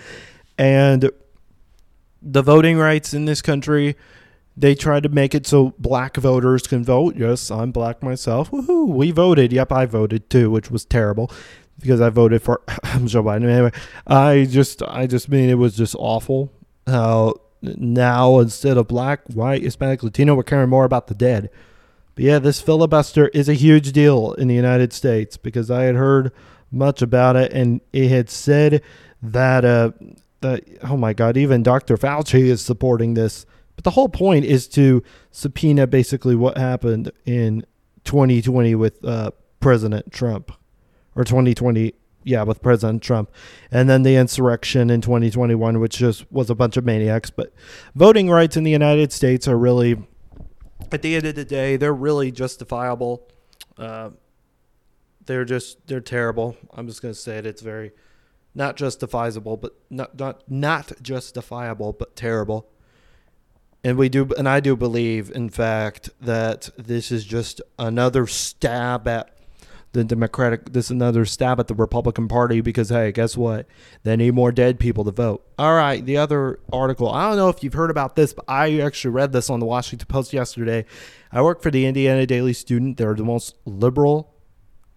And 0.57 1.11
the 2.23 2.43
voting 2.43 2.78
rights 2.78 3.12
in 3.12 3.26
this 3.26 3.43
country, 3.43 3.95
they 4.57 4.75
tried 4.75 5.02
to 5.02 5.11
make 5.11 5.35
it 5.35 5.47
so 5.47 5.75
black 5.78 6.16
voters 6.16 6.66
can 6.66 6.83
vote. 6.83 7.16
Yes, 7.16 7.50
I'm 7.50 7.73
black 7.73 8.02
myself. 8.02 8.50
Woohoo! 8.50 8.88
We 8.88 9.11
voted. 9.11 9.52
Yep, 9.52 9.71
I 9.71 9.85
voted 9.85 10.31
too, 10.31 10.50
which 10.50 10.71
was 10.71 10.87
terrible 10.87 11.31
because 11.80 12.00
I 12.00 12.09
voted 12.09 12.42
for 12.42 12.62
Joe 13.04 13.23
Biden. 13.23 13.49
Anyway, 13.49 13.73
I 14.06 14.47
just, 14.49 14.83
I 14.83 15.06
just 15.06 15.28
mean 15.28 15.49
it 15.49 15.54
was 15.54 15.76
just 15.76 15.95
awful 15.99 16.52
how 16.87 17.35
now 17.62 18.38
instead 18.38 18.76
of 18.76 18.88
black, 18.88 19.23
white, 19.28 19.62
Hispanic, 19.62 20.02
Latino, 20.02 20.35
we're 20.35 20.42
caring 20.42 20.71
more 20.71 20.85
about 20.85 21.09
the 21.09 21.14
dead. 21.14 21.50
But 22.14 22.25
yeah, 22.25 22.38
this 22.38 22.61
filibuster 22.61 23.28
is 23.28 23.49
a 23.49 23.54
huge 23.54 23.92
deal 23.92 24.33
in 24.33 24.49
the 24.49 24.54
United 24.54 24.92
States 24.92 25.37
because 25.37 25.71
I 25.71 25.83
had 25.83 25.97
heard 25.97 26.33
much 26.71 27.02
about 27.02 27.37
it, 27.37 27.52
and 27.52 27.80
it 27.92 28.09
had 28.09 28.30
said 28.30 28.83
that, 29.23 29.64
uh, 29.64 29.92
that 30.40 30.64
oh 30.83 30.97
my 30.97 31.12
God, 31.12 31.37
even 31.37 31.62
Dr. 31.62 31.97
Fauci 31.97 32.45
is 32.45 32.62
supporting 32.62 33.14
this. 33.14 33.47
But 33.75 33.85
the 33.85 33.90
whole 33.90 34.09
point 34.09 34.47
is 34.47 34.66
to 34.68 35.02
subpoena 35.30 35.87
basically 35.87 36.35
what 36.35 36.56
happened 36.56 37.12
in 37.26 37.66
2020 38.04 38.75
with 38.75 39.04
uh, 39.04 39.33
President 39.61 40.11
Trump 40.11 40.52
or 41.16 41.25
2020 41.25 41.94
yeah 42.25 42.42
with 42.42 42.61
president 42.61 43.02
trump. 43.02 43.30
And 43.70 43.88
then 43.88 44.02
the 44.02 44.16
insurrection 44.16 44.90
in 44.90 45.00
2021 45.00 45.80
which 45.80 45.96
just 45.96 46.30
was 46.30 46.50
a 46.50 46.54
bunch 46.54 46.76
of 46.76 46.85
maniacs. 46.85 47.30
But 47.30 47.52
voting 47.94 48.28
rights 48.28 48.56
in 48.56 48.64
the 48.64 48.70
united 48.70 49.12
states 49.12 49.49
are 49.49 49.56
really 49.56 49.96
at 50.92 51.02
the 51.02 51.16
end 51.16 51.26
of 51.26 51.35
the 51.35 51.44
day 51.44 51.76
they're 51.76 51.94
really 51.94 52.30
justifiable. 52.30 53.28
Uh, 53.78 54.11
they're 55.25 55.44
just 55.44 55.87
they're 55.87 56.00
terrible. 56.00 56.56
I'm 56.73 56.87
just 56.87 57.02
going 57.02 57.14
to 57.14 57.18
say 57.18 57.38
it. 57.38 57.46
It's 57.46 57.62
very 57.62 57.92
not 58.54 58.76
justifiable 58.76 59.56
but 59.56 59.76
not 59.90 60.18
not 60.18 60.42
not 60.50 60.92
justifiable 61.02 61.92
but 61.92 62.16
terrible. 62.16 62.68
And 63.85 63.96
we 63.96 64.08
do 64.08 64.28
and 64.37 64.49
i 64.49 64.58
do 64.58 64.75
believe 64.75 65.30
in 65.30 65.49
fact 65.49 66.11
that 66.20 66.70
this 66.76 67.12
is 67.12 67.25
just 67.25 67.61
another 67.78 68.26
stab 68.26 69.06
at 69.06 69.36
the 69.96 70.04
Democratic. 70.04 70.72
This 70.72 70.86
is 70.86 70.90
another 70.92 71.24
stab 71.24 71.58
at 71.58 71.66
the 71.66 71.74
Republican 71.74 72.28
Party 72.28 72.60
because 72.60 72.90
hey, 72.90 73.10
guess 73.12 73.36
what? 73.36 73.66
They 74.04 74.16
need 74.16 74.34
more 74.34 74.52
dead 74.52 74.78
people 74.78 75.04
to 75.04 75.10
vote. 75.10 75.44
All 75.58 75.74
right, 75.74 76.04
the 76.04 76.18
other 76.18 76.60
article. 76.72 77.10
I 77.10 77.28
don't 77.28 77.36
know 77.36 77.48
if 77.48 77.64
you've 77.64 77.72
heard 77.72 77.90
about 77.90 78.14
this, 78.14 78.32
but 78.32 78.44
I 78.46 78.78
actually 78.80 79.12
read 79.12 79.32
this 79.32 79.50
on 79.50 79.60
the 79.60 79.66
Washington 79.66 80.06
Post 80.06 80.32
yesterday. 80.32 80.84
I 81.32 81.42
work 81.42 81.62
for 81.62 81.70
the 81.70 81.86
Indiana 81.86 82.26
Daily 82.26 82.52
Student. 82.52 82.98
They're 82.98 83.14
the 83.14 83.24
most 83.24 83.56
liberal, 83.64 84.34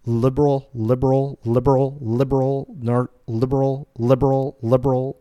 liberal, 0.04 0.68
liberal, 0.74 1.38
liberal, 1.44 1.98
liberal, 2.00 2.74
nar- 2.78 3.10
liberal, 3.26 3.88
liberal, 3.98 4.58
liberal 4.62 5.19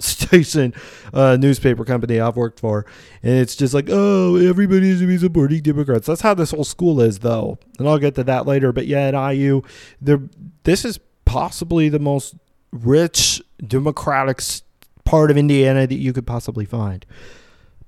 station 0.00 0.74
uh, 1.12 1.36
newspaper 1.36 1.84
company 1.84 2.20
I've 2.20 2.36
worked 2.36 2.60
for, 2.60 2.86
and 3.22 3.38
it's 3.38 3.56
just 3.56 3.74
like, 3.74 3.86
oh, 3.90 4.36
everybody 4.36 4.96
should 4.96 5.08
be 5.08 5.18
supporting 5.18 5.62
Democrats. 5.62 6.06
That's 6.06 6.20
how 6.20 6.34
this 6.34 6.52
whole 6.52 6.64
school 6.64 7.00
is, 7.00 7.20
though, 7.20 7.58
and 7.78 7.88
I'll 7.88 7.98
get 7.98 8.14
to 8.16 8.24
that 8.24 8.46
later. 8.46 8.72
But 8.72 8.86
yeah, 8.86 9.08
at 9.08 9.32
IU, 9.32 9.62
this 10.00 10.84
is 10.84 11.00
possibly 11.24 11.88
the 11.88 11.98
most 11.98 12.34
rich 12.72 13.42
Democratic 13.66 14.42
part 15.04 15.30
of 15.30 15.36
Indiana 15.36 15.86
that 15.86 15.94
you 15.94 16.12
could 16.12 16.26
possibly 16.26 16.64
find. 16.64 17.04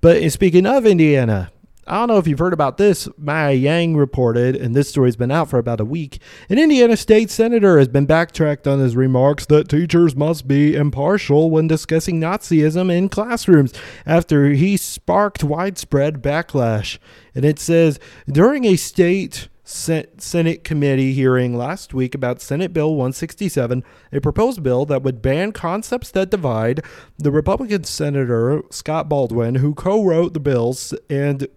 But 0.00 0.30
speaking 0.32 0.66
of 0.66 0.86
Indiana, 0.86 1.50
I 1.90 1.94
don't 1.94 2.06
know 2.06 2.18
if 2.18 2.28
you've 2.28 2.38
heard 2.38 2.52
about 2.52 2.76
this. 2.76 3.08
Maya 3.18 3.50
Yang 3.50 3.96
reported, 3.96 4.54
and 4.54 4.76
this 4.76 4.88
story's 4.88 5.16
been 5.16 5.32
out 5.32 5.50
for 5.50 5.58
about 5.58 5.80
a 5.80 5.84
week. 5.84 6.20
An 6.48 6.56
Indiana 6.56 6.96
state 6.96 7.30
senator 7.30 7.80
has 7.80 7.88
been 7.88 8.06
backtracked 8.06 8.68
on 8.68 8.78
his 8.78 8.94
remarks 8.94 9.44
that 9.46 9.68
teachers 9.68 10.14
must 10.14 10.46
be 10.46 10.76
impartial 10.76 11.50
when 11.50 11.66
discussing 11.66 12.20
Nazism 12.20 12.96
in 12.96 13.08
classrooms 13.08 13.74
after 14.06 14.50
he 14.50 14.76
sparked 14.76 15.42
widespread 15.42 16.22
backlash. 16.22 16.98
And 17.34 17.44
it 17.44 17.58
says 17.58 17.98
during 18.28 18.66
a 18.66 18.76
state 18.76 19.48
Senate 19.64 20.62
committee 20.62 21.12
hearing 21.12 21.56
last 21.56 21.92
week 21.92 22.14
about 22.14 22.40
Senate 22.40 22.72
Bill 22.72 22.90
167, 22.90 23.82
a 24.12 24.20
proposed 24.20 24.62
bill 24.62 24.84
that 24.86 25.02
would 25.02 25.22
ban 25.22 25.50
concepts 25.50 26.12
that 26.12 26.30
divide. 26.30 26.84
The 27.18 27.32
Republican 27.32 27.82
Senator 27.82 28.62
Scott 28.70 29.08
Baldwin, 29.08 29.56
who 29.56 29.74
co 29.74 30.04
wrote 30.04 30.34
the 30.34 30.40
bills 30.40 30.94
and 31.08 31.48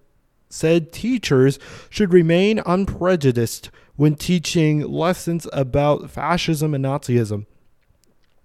said 0.53 0.91
teachers 0.91 1.57
should 1.89 2.13
remain 2.13 2.61
unprejudiced 2.65 3.69
when 3.95 4.15
teaching 4.15 4.81
lessons 4.81 5.47
about 5.51 6.09
fascism 6.09 6.73
and 6.73 6.85
Nazism. 6.85 7.45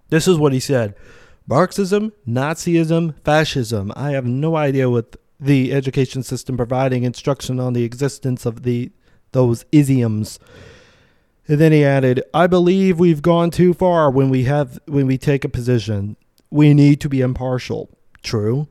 This 0.09 0.27
is 0.27 0.37
what 0.37 0.53
he 0.53 0.59
said 0.59 0.95
Marxism, 1.47 2.11
Nazism, 2.27 3.15
fascism. 3.23 3.91
I 3.95 4.11
have 4.11 4.25
no 4.25 4.55
idea 4.55 4.89
what 4.89 5.15
the 5.39 5.71
education 5.71 6.23
system 6.23 6.57
providing 6.57 7.03
instruction 7.03 7.59
on 7.59 7.73
the 7.73 7.83
existence 7.83 8.45
of 8.45 8.63
the 8.63 8.91
those 9.31 9.65
isms. 9.71 10.39
And 11.47 11.59
then 11.59 11.71
he 11.71 11.83
added, 11.83 12.21
I 12.33 12.47
believe 12.47 12.99
we've 12.99 13.21
gone 13.21 13.49
too 13.51 13.73
far 13.73 14.11
when 14.11 14.29
we 14.29 14.43
have 14.43 14.79
when 14.85 15.07
we 15.07 15.17
take 15.17 15.43
a 15.43 15.49
position. 15.49 16.15
We 16.51 16.73
need 16.73 16.99
to 17.01 17.09
be 17.09 17.21
impartial. 17.21 17.89
True. 18.21 18.67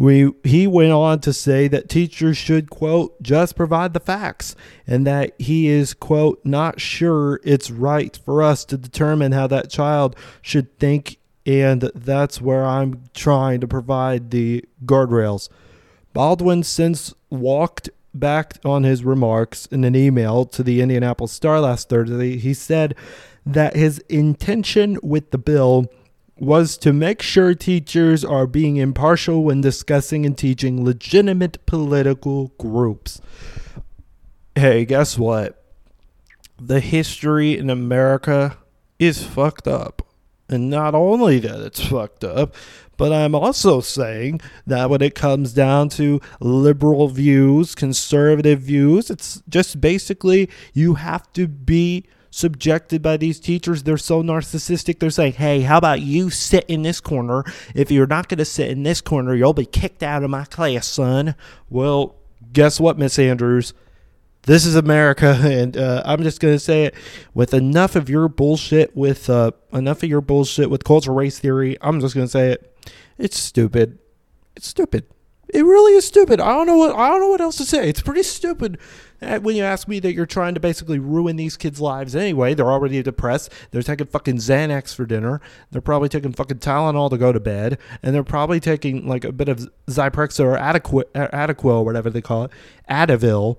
We, 0.00 0.32
he 0.44 0.66
went 0.66 0.92
on 0.92 1.20
to 1.20 1.32
say 1.34 1.68
that 1.68 1.90
teachers 1.90 2.38
should, 2.38 2.70
quote, 2.70 3.22
just 3.22 3.54
provide 3.54 3.92
the 3.92 4.00
facts, 4.00 4.56
and 4.86 5.06
that 5.06 5.34
he 5.38 5.68
is, 5.68 5.92
quote, 5.92 6.40
not 6.42 6.80
sure 6.80 7.38
it's 7.44 7.70
right 7.70 8.18
for 8.24 8.42
us 8.42 8.64
to 8.64 8.78
determine 8.78 9.32
how 9.32 9.46
that 9.48 9.68
child 9.68 10.16
should 10.40 10.78
think, 10.78 11.18
and 11.44 11.82
that's 11.94 12.40
where 12.40 12.64
I'm 12.64 13.10
trying 13.12 13.60
to 13.60 13.68
provide 13.68 14.30
the 14.30 14.64
guardrails. 14.86 15.50
Baldwin 16.14 16.62
since 16.62 17.12
walked 17.28 17.90
back 18.14 18.56
on 18.64 18.84
his 18.84 19.04
remarks 19.04 19.66
in 19.66 19.84
an 19.84 19.94
email 19.94 20.46
to 20.46 20.62
the 20.62 20.80
Indianapolis 20.80 21.32
Star 21.32 21.60
last 21.60 21.90
Thursday. 21.90 22.38
He 22.38 22.54
said 22.54 22.94
that 23.44 23.76
his 23.76 23.98
intention 24.08 24.96
with 25.02 25.30
the 25.30 25.36
bill 25.36 25.92
was 26.40 26.78
to 26.78 26.92
make 26.92 27.20
sure 27.20 27.54
teachers 27.54 28.24
are 28.24 28.46
being 28.46 28.76
impartial 28.76 29.44
when 29.44 29.60
discussing 29.60 30.24
and 30.24 30.36
teaching 30.36 30.84
legitimate 30.84 31.64
political 31.66 32.48
groups. 32.58 33.20
Hey, 34.54 34.84
guess 34.84 35.18
what? 35.18 35.62
The 36.58 36.80
history 36.80 37.56
in 37.56 37.68
America 37.68 38.56
is 38.98 39.22
fucked 39.24 39.68
up. 39.68 40.06
And 40.48 40.68
not 40.68 40.94
only 40.94 41.38
that 41.40 41.60
it's 41.60 41.86
fucked 41.86 42.24
up, 42.24 42.54
but 42.96 43.12
I'm 43.12 43.34
also 43.34 43.80
saying 43.80 44.40
that 44.66 44.90
when 44.90 45.00
it 45.00 45.14
comes 45.14 45.52
down 45.52 45.88
to 45.90 46.20
liberal 46.40 47.08
views, 47.08 47.74
conservative 47.74 48.60
views, 48.60 49.10
it's 49.10 49.42
just 49.48 49.80
basically 49.80 50.50
you 50.74 50.94
have 50.94 51.32
to 51.34 51.46
be 51.46 52.04
subjected 52.30 53.02
by 53.02 53.16
these 53.16 53.40
teachers. 53.40 53.82
They're 53.82 53.96
so 53.96 54.22
narcissistic. 54.22 54.98
They're 54.98 55.10
saying, 55.10 55.34
hey, 55.34 55.62
how 55.62 55.78
about 55.78 56.00
you 56.00 56.30
sit 56.30 56.64
in 56.68 56.82
this 56.82 57.00
corner? 57.00 57.44
If 57.74 57.90
you're 57.90 58.06
not 58.06 58.28
going 58.28 58.38
to 58.38 58.44
sit 58.44 58.70
in 58.70 58.82
this 58.84 59.00
corner, 59.00 59.34
you'll 59.34 59.52
be 59.52 59.66
kicked 59.66 60.02
out 60.02 60.22
of 60.22 60.30
my 60.30 60.44
class, 60.44 60.86
son. 60.86 61.34
Well, 61.68 62.16
guess 62.52 62.80
what, 62.80 62.98
Miss 62.98 63.18
Andrews? 63.18 63.74
This 64.42 64.64
is 64.64 64.74
America, 64.74 65.38
and 65.42 65.76
uh, 65.76 66.02
I'm 66.04 66.22
just 66.22 66.40
gonna 66.40 66.58
say 66.58 66.84
it. 66.84 66.94
With 67.34 67.52
enough 67.52 67.94
of 67.94 68.08
your 68.08 68.26
bullshit, 68.28 68.96
with 68.96 69.28
uh, 69.28 69.52
enough 69.72 70.02
of 70.02 70.08
your 70.08 70.22
bullshit 70.22 70.70
with 70.70 70.82
cultural 70.82 71.16
race 71.16 71.38
theory, 71.38 71.76
I'm 71.82 72.00
just 72.00 72.14
gonna 72.14 72.26
say 72.28 72.52
it. 72.52 72.90
It's 73.18 73.38
stupid. 73.38 73.98
It's 74.56 74.66
stupid. 74.66 75.04
It 75.52 75.64
really 75.64 75.92
is 75.92 76.06
stupid. 76.06 76.40
I 76.40 76.52
don't 76.52 76.66
know 76.66 76.76
what 76.76 76.94
I 76.94 77.08
don't 77.10 77.20
know 77.20 77.28
what 77.28 77.40
else 77.40 77.56
to 77.56 77.64
say. 77.64 77.88
It's 77.88 78.00
pretty 78.00 78.22
stupid. 78.22 78.78
When 79.20 79.54
you 79.54 79.62
ask 79.64 79.86
me 79.86 79.98
that 80.00 80.14
you're 80.14 80.24
trying 80.24 80.54
to 80.54 80.60
basically 80.60 80.98
ruin 80.98 81.36
these 81.36 81.58
kids' 81.58 81.78
lives 81.78 82.16
anyway, 82.16 82.54
they're 82.54 82.70
already 82.70 83.02
depressed. 83.02 83.52
They're 83.70 83.82
taking 83.82 84.06
fucking 84.06 84.36
Xanax 84.36 84.94
for 84.94 85.04
dinner. 85.04 85.42
They're 85.70 85.82
probably 85.82 86.08
taking 86.08 86.32
fucking 86.32 86.58
Tylenol 86.60 87.10
to 87.10 87.18
go 87.18 87.30
to 87.30 87.40
bed, 87.40 87.76
and 88.02 88.14
they're 88.14 88.24
probably 88.24 88.60
taking 88.60 89.06
like 89.06 89.24
a 89.24 89.32
bit 89.32 89.50
of 89.50 89.68
Zyprexa 89.88 90.40
or 90.44 90.56
Adequ- 90.56 91.04
uh, 91.14 91.28
Adequil 91.36 91.80
or 91.80 91.84
whatever 91.84 92.08
they 92.08 92.22
call 92.22 92.44
it, 92.44 92.50
Adavil 92.88 93.58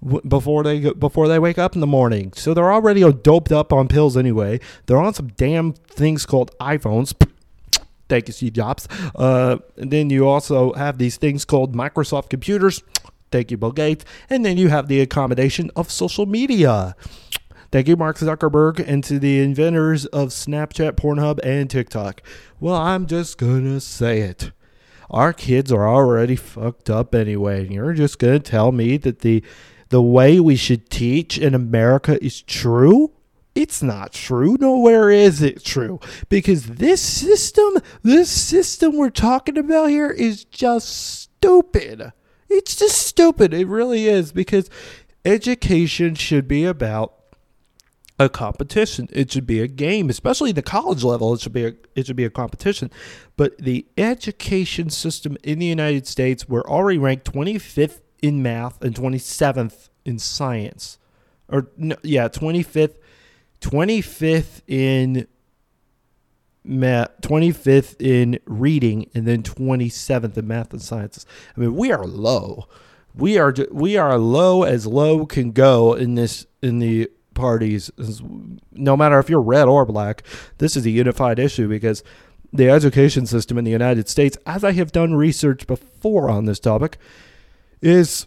w- 0.00 0.22
before 0.28 0.62
they 0.62 0.92
before 0.92 1.26
they 1.26 1.40
wake 1.40 1.58
up 1.58 1.74
in 1.74 1.80
the 1.80 1.86
morning. 1.86 2.32
So 2.36 2.54
they're 2.54 2.72
already 2.72 3.00
doped 3.12 3.50
up 3.50 3.72
on 3.72 3.88
pills 3.88 4.16
anyway. 4.16 4.60
They're 4.86 4.98
on 5.02 5.14
some 5.14 5.28
damn 5.28 5.72
things 5.72 6.26
called 6.26 6.56
iPhones. 6.60 7.12
Thank 8.12 8.28
you, 8.28 8.34
Steve 8.34 8.52
Jobs. 8.52 8.86
Uh, 9.14 9.56
then 9.74 10.10
you 10.10 10.28
also 10.28 10.74
have 10.74 10.98
these 10.98 11.16
things 11.16 11.46
called 11.46 11.74
Microsoft 11.74 12.28
computers. 12.28 12.82
Thank 13.30 13.50
you, 13.50 13.56
Bill 13.56 13.72
Gates. 13.72 14.04
And 14.28 14.44
then 14.44 14.58
you 14.58 14.68
have 14.68 14.88
the 14.88 15.00
accommodation 15.00 15.70
of 15.76 15.90
social 15.90 16.26
media. 16.26 16.94
Thank 17.70 17.88
you, 17.88 17.96
Mark 17.96 18.18
Zuckerberg, 18.18 18.84
and 18.86 19.02
to 19.04 19.18
the 19.18 19.40
inventors 19.40 20.04
of 20.04 20.28
Snapchat, 20.28 20.92
Pornhub, 20.92 21.40
and 21.42 21.70
TikTok. 21.70 22.20
Well, 22.60 22.74
I'm 22.74 23.06
just 23.06 23.38
gonna 23.38 23.80
say 23.80 24.20
it. 24.20 24.52
Our 25.08 25.32
kids 25.32 25.72
are 25.72 25.88
already 25.88 26.36
fucked 26.36 26.90
up 26.90 27.14
anyway, 27.14 27.62
and 27.62 27.72
you're 27.72 27.94
just 27.94 28.18
gonna 28.18 28.40
tell 28.40 28.72
me 28.72 28.98
that 28.98 29.20
the 29.20 29.42
the 29.88 30.02
way 30.02 30.38
we 30.38 30.56
should 30.56 30.90
teach 30.90 31.38
in 31.38 31.54
America 31.54 32.22
is 32.22 32.42
true? 32.42 33.12
It's 33.54 33.82
not 33.82 34.12
true. 34.12 34.56
Nowhere 34.58 35.10
is 35.10 35.42
it 35.42 35.64
true. 35.64 36.00
Because 36.28 36.66
this 36.66 37.02
system, 37.02 37.78
this 38.02 38.30
system 38.30 38.96
we're 38.96 39.10
talking 39.10 39.58
about 39.58 39.90
here 39.90 40.10
is 40.10 40.44
just 40.44 40.88
stupid. 40.88 42.12
It's 42.48 42.76
just 42.76 42.98
stupid. 42.98 43.52
It 43.52 43.66
really 43.66 44.06
is. 44.06 44.32
Because 44.32 44.70
education 45.24 46.14
should 46.14 46.48
be 46.48 46.64
about 46.64 47.14
a 48.18 48.28
competition. 48.28 49.08
It 49.12 49.32
should 49.32 49.46
be 49.46 49.60
a 49.60 49.66
game, 49.66 50.08
especially 50.08 50.52
the 50.52 50.62
college 50.62 51.02
level. 51.02 51.34
It 51.34 51.40
should 51.40 51.52
be 51.52 51.66
a 51.66 51.74
it 51.94 52.06
should 52.06 52.16
be 52.16 52.24
a 52.24 52.30
competition. 52.30 52.90
But 53.36 53.58
the 53.58 53.86
education 53.98 54.90
system 54.90 55.36
in 55.42 55.58
the 55.58 55.66
United 55.66 56.06
States, 56.06 56.48
we're 56.48 56.62
already 56.62 56.98
ranked 56.98 57.32
25th 57.32 58.00
in 58.20 58.42
math 58.42 58.82
and 58.82 58.94
27th 58.94 59.88
in 60.04 60.18
science, 60.18 60.98
or 61.48 61.68
no, 61.76 61.96
yeah, 62.02 62.28
25th, 62.28 62.94
25th 63.62 64.60
in 64.66 65.26
math, 66.64 67.20
25th 67.22 68.00
in 68.00 68.38
reading, 68.44 69.08
and 69.14 69.26
then 69.26 69.42
27th 69.42 70.36
in 70.36 70.46
math 70.46 70.72
and 70.72 70.82
sciences. 70.82 71.24
I 71.56 71.60
mean, 71.60 71.74
we 71.74 71.92
are 71.92 72.04
low. 72.04 72.68
We 73.14 73.38
are 73.38 73.54
we 73.70 73.96
are 73.96 74.18
low 74.18 74.62
as 74.62 74.86
low 74.86 75.26
can 75.26 75.52
go 75.52 75.92
in 75.94 76.14
this 76.14 76.46
in 76.62 76.78
the 76.78 77.10
parties. 77.34 77.90
No 78.72 78.96
matter 78.96 79.18
if 79.18 79.28
you're 79.28 79.40
red 79.40 79.68
or 79.68 79.84
black, 79.84 80.22
this 80.58 80.76
is 80.76 80.86
a 80.86 80.90
unified 80.90 81.38
issue 81.38 81.68
because 81.68 82.02
the 82.52 82.70
education 82.70 83.26
system 83.26 83.58
in 83.58 83.64
the 83.64 83.70
United 83.70 84.08
States, 84.08 84.36
as 84.46 84.64
I 84.64 84.72
have 84.72 84.92
done 84.92 85.14
research 85.14 85.66
before 85.66 86.30
on 86.30 86.46
this 86.46 86.58
topic, 86.58 86.98
is 87.80 88.26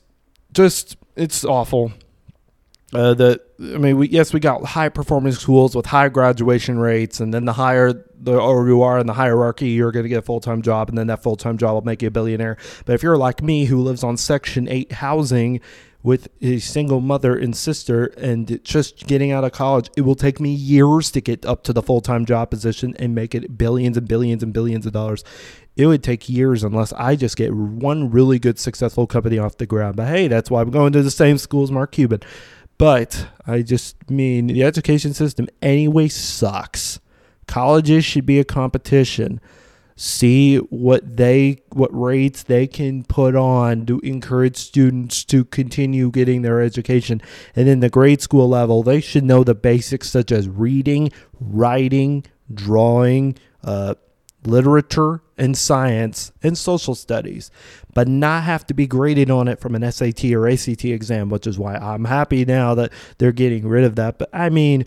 just 0.53 0.97
it's 1.15 1.43
awful. 1.43 1.93
Uh, 2.93 3.13
the 3.13 3.41
I 3.59 3.77
mean, 3.77 3.97
we 3.97 4.09
yes, 4.09 4.33
we 4.33 4.39
got 4.39 4.63
high 4.63 4.89
performing 4.89 5.33
schools 5.33 5.75
with 5.75 5.85
high 5.85 6.09
graduation 6.09 6.77
rates, 6.77 7.19
and 7.19 7.33
then 7.33 7.45
the 7.45 7.53
higher 7.53 8.05
the 8.19 8.39
or 8.39 8.67
you 8.67 8.83
are 8.83 8.99
in 8.99 9.07
the 9.07 9.13
hierarchy, 9.13 9.69
you're 9.69 9.91
going 9.91 10.03
to 10.03 10.09
get 10.09 10.19
a 10.19 10.21
full 10.21 10.39
time 10.39 10.61
job, 10.61 10.89
and 10.89 10.97
then 10.97 11.07
that 11.07 11.23
full 11.23 11.35
time 11.35 11.57
job 11.57 11.73
will 11.73 11.81
make 11.81 12.01
you 12.01 12.09
a 12.09 12.11
billionaire. 12.11 12.57
But 12.85 12.93
if 12.93 13.03
you're 13.03 13.17
like 13.17 13.41
me, 13.41 13.65
who 13.65 13.81
lives 13.81 14.03
on 14.03 14.17
Section 14.17 14.67
Eight 14.69 14.91
housing 14.93 15.61
with 16.03 16.27
a 16.39 16.59
single 16.59 17.01
mother 17.01 17.35
and 17.35 17.55
sister, 17.55 18.05
and 18.17 18.63
just 18.63 19.07
getting 19.07 19.31
out 19.31 19.43
of 19.43 19.51
college, 19.51 19.89
it 19.97 20.01
will 20.01 20.15
take 20.15 20.39
me 20.39 20.53
years 20.53 21.09
to 21.11 21.19
get 21.19 21.43
up 21.47 21.63
to 21.63 21.73
the 21.73 21.81
full 21.81 22.01
time 22.01 22.25
job 22.25 22.51
position 22.51 22.95
and 22.99 23.15
make 23.15 23.33
it 23.33 23.57
billions 23.57 23.97
and 23.97 24.07
billions 24.07 24.43
and 24.43 24.53
billions 24.53 24.85
of 24.85 24.93
dollars. 24.93 25.23
It 25.75 25.87
would 25.87 26.03
take 26.03 26.29
years 26.29 26.63
unless 26.63 26.93
I 26.93 27.15
just 27.15 27.35
get 27.35 27.53
one 27.53 28.11
really 28.11 28.37
good, 28.37 28.59
successful 28.59 29.07
company 29.07 29.39
off 29.39 29.57
the 29.57 29.65
ground. 29.65 29.95
But 29.95 30.07
hey, 30.07 30.27
that's 30.27 30.51
why 30.51 30.61
I'm 30.61 30.69
going 30.69 30.93
to 30.93 31.01
the 31.01 31.11
same 31.11 31.37
school 31.37 31.63
as 31.63 31.71
Mark 31.71 31.91
Cuban. 31.91 32.21
But 32.77 33.27
I 33.45 33.61
just 33.61 34.09
mean 34.09 34.47
the 34.47 34.63
education 34.63 35.13
system 35.13 35.47
anyway 35.61 36.09
sucks. 36.09 36.99
Colleges 37.47 38.03
should 38.03 38.25
be 38.25 38.39
a 38.39 38.43
competition. 38.43 39.39
See 39.95 40.57
what 40.57 41.15
they 41.15 41.59
what 41.69 41.89
rates 41.97 42.43
they 42.43 42.67
can 42.67 43.03
put 43.03 43.33
on 43.33 43.85
to 43.85 43.99
encourage 43.99 44.57
students 44.57 45.23
to 45.25 45.45
continue 45.45 46.11
getting 46.11 46.41
their 46.41 46.61
education. 46.61 47.21
And 47.55 47.69
in 47.69 47.79
the 47.79 47.89
grade 47.89 48.21
school 48.21 48.49
level, 48.49 48.83
they 48.83 48.99
should 48.99 49.23
know 49.23 49.45
the 49.45 49.55
basics 49.55 50.09
such 50.09 50.33
as 50.33 50.49
reading, 50.49 51.11
writing, 51.39 52.25
drawing, 52.53 53.37
uh, 53.63 53.95
literature 54.43 55.21
and 55.37 55.57
science 55.57 56.31
and 56.43 56.57
social 56.57 56.95
studies, 56.95 57.51
but 57.93 58.07
not 58.07 58.43
have 58.43 58.65
to 58.67 58.73
be 58.73 58.87
graded 58.87 59.29
on 59.29 59.47
it 59.47 59.59
from 59.59 59.75
an 59.75 59.91
SAT 59.91 60.25
or 60.25 60.47
ACT 60.47 60.85
exam, 60.85 61.29
which 61.29 61.47
is 61.47 61.59
why 61.59 61.75
I'm 61.75 62.05
happy 62.05 62.45
now 62.45 62.75
that 62.75 62.91
they're 63.17 63.31
getting 63.31 63.67
rid 63.67 63.83
of 63.83 63.95
that. 63.95 64.17
But 64.17 64.29
I 64.33 64.49
mean, 64.49 64.85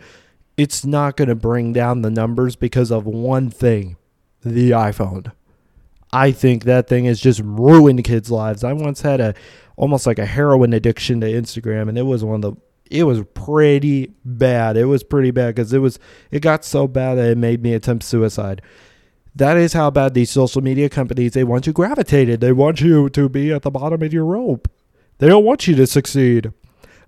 it's 0.56 0.84
not 0.84 1.16
going 1.16 1.28
to 1.28 1.34
bring 1.34 1.72
down 1.72 2.02
the 2.02 2.11
numbers 2.11 2.56
because 2.56 2.90
of 2.90 3.06
one 3.06 3.50
thing 3.50 3.96
the 4.44 4.70
iPhone. 4.70 5.32
I 6.12 6.32
think 6.32 6.64
that 6.64 6.88
thing 6.88 7.04
has 7.04 7.20
just 7.20 7.40
ruined 7.44 8.02
kids' 8.04 8.30
lives. 8.30 8.64
I 8.64 8.72
once 8.72 9.02
had 9.02 9.20
a 9.20 9.34
almost 9.76 10.06
like 10.06 10.18
a 10.18 10.26
heroin 10.26 10.72
addiction 10.72 11.20
to 11.20 11.26
Instagram, 11.26 11.88
and 11.88 11.98
it 11.98 12.02
was 12.02 12.24
one 12.24 12.37
of 12.37 12.42
the 12.42 12.61
it 12.90 13.04
was 13.04 13.22
pretty 13.34 14.14
bad. 14.24 14.76
It 14.76 14.87
was 14.87 15.02
pretty 15.02 15.30
bad 15.30 15.54
because 15.54 15.72
it 15.72 15.78
was 15.78 15.98
it 16.30 16.40
got 16.40 16.64
so 16.64 16.88
bad 16.88 17.16
that 17.16 17.30
it 17.30 17.38
made 17.38 17.62
me 17.62 17.74
attempt 17.74 18.04
suicide. 18.04 18.62
That 19.38 19.57
is 19.57 19.72
how 19.72 19.90
bad 19.90 20.14
these 20.14 20.33
social 20.33 20.62
media 20.62 20.88
companies 20.88 21.33
they 21.33 21.44
want 21.44 21.68
you 21.68 21.72
gravitated. 21.72 22.40
They 22.40 22.51
want 22.51 22.81
you 22.81 23.09
to 23.11 23.29
be 23.29 23.53
at 23.53 23.62
the 23.62 23.70
bottom 23.70 24.03
of 24.03 24.12
your 24.12 24.24
rope. 24.24 24.68
They 25.18 25.29
don't 25.29 25.44
want 25.44 25.68
you 25.68 25.77
to 25.77 25.87
succeed. 25.87 26.53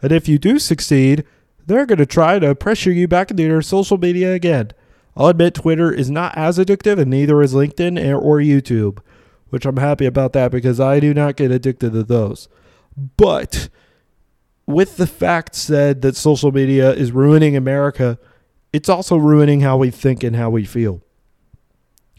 And 0.00 0.12
if 0.12 0.28
you 0.28 0.38
do 0.38 0.60
succeed, 0.60 1.24
they're 1.66 1.86
going 1.86 1.98
to 1.98 2.06
try 2.06 2.38
to 2.38 2.54
pressure 2.54 2.92
you 2.92 3.08
back 3.08 3.32
into 3.32 3.42
your 3.42 3.62
social 3.62 3.98
media 3.98 4.32
again. 4.32 4.70
I'll 5.16 5.26
admit 5.26 5.54
Twitter 5.54 5.92
is 5.92 6.08
not 6.08 6.36
as 6.36 6.56
addictive, 6.56 7.00
and 7.00 7.10
neither 7.10 7.42
is 7.42 7.52
LinkedIn 7.52 7.98
or 8.22 8.38
YouTube, 8.38 9.00
which 9.48 9.66
I'm 9.66 9.78
happy 9.78 10.06
about 10.06 10.32
that 10.34 10.52
because 10.52 10.78
I 10.78 11.00
do 11.00 11.12
not 11.12 11.34
get 11.34 11.50
addicted 11.50 11.94
to 11.94 12.04
those. 12.04 12.48
But 13.16 13.68
with 14.66 14.98
the 14.98 15.08
fact 15.08 15.56
said 15.56 16.02
that 16.02 16.14
social 16.14 16.52
media 16.52 16.92
is 16.92 17.10
ruining 17.10 17.56
America, 17.56 18.20
it's 18.72 18.88
also 18.88 19.16
ruining 19.16 19.62
how 19.62 19.76
we 19.76 19.90
think 19.90 20.22
and 20.22 20.36
how 20.36 20.48
we 20.48 20.64
feel. 20.64 21.02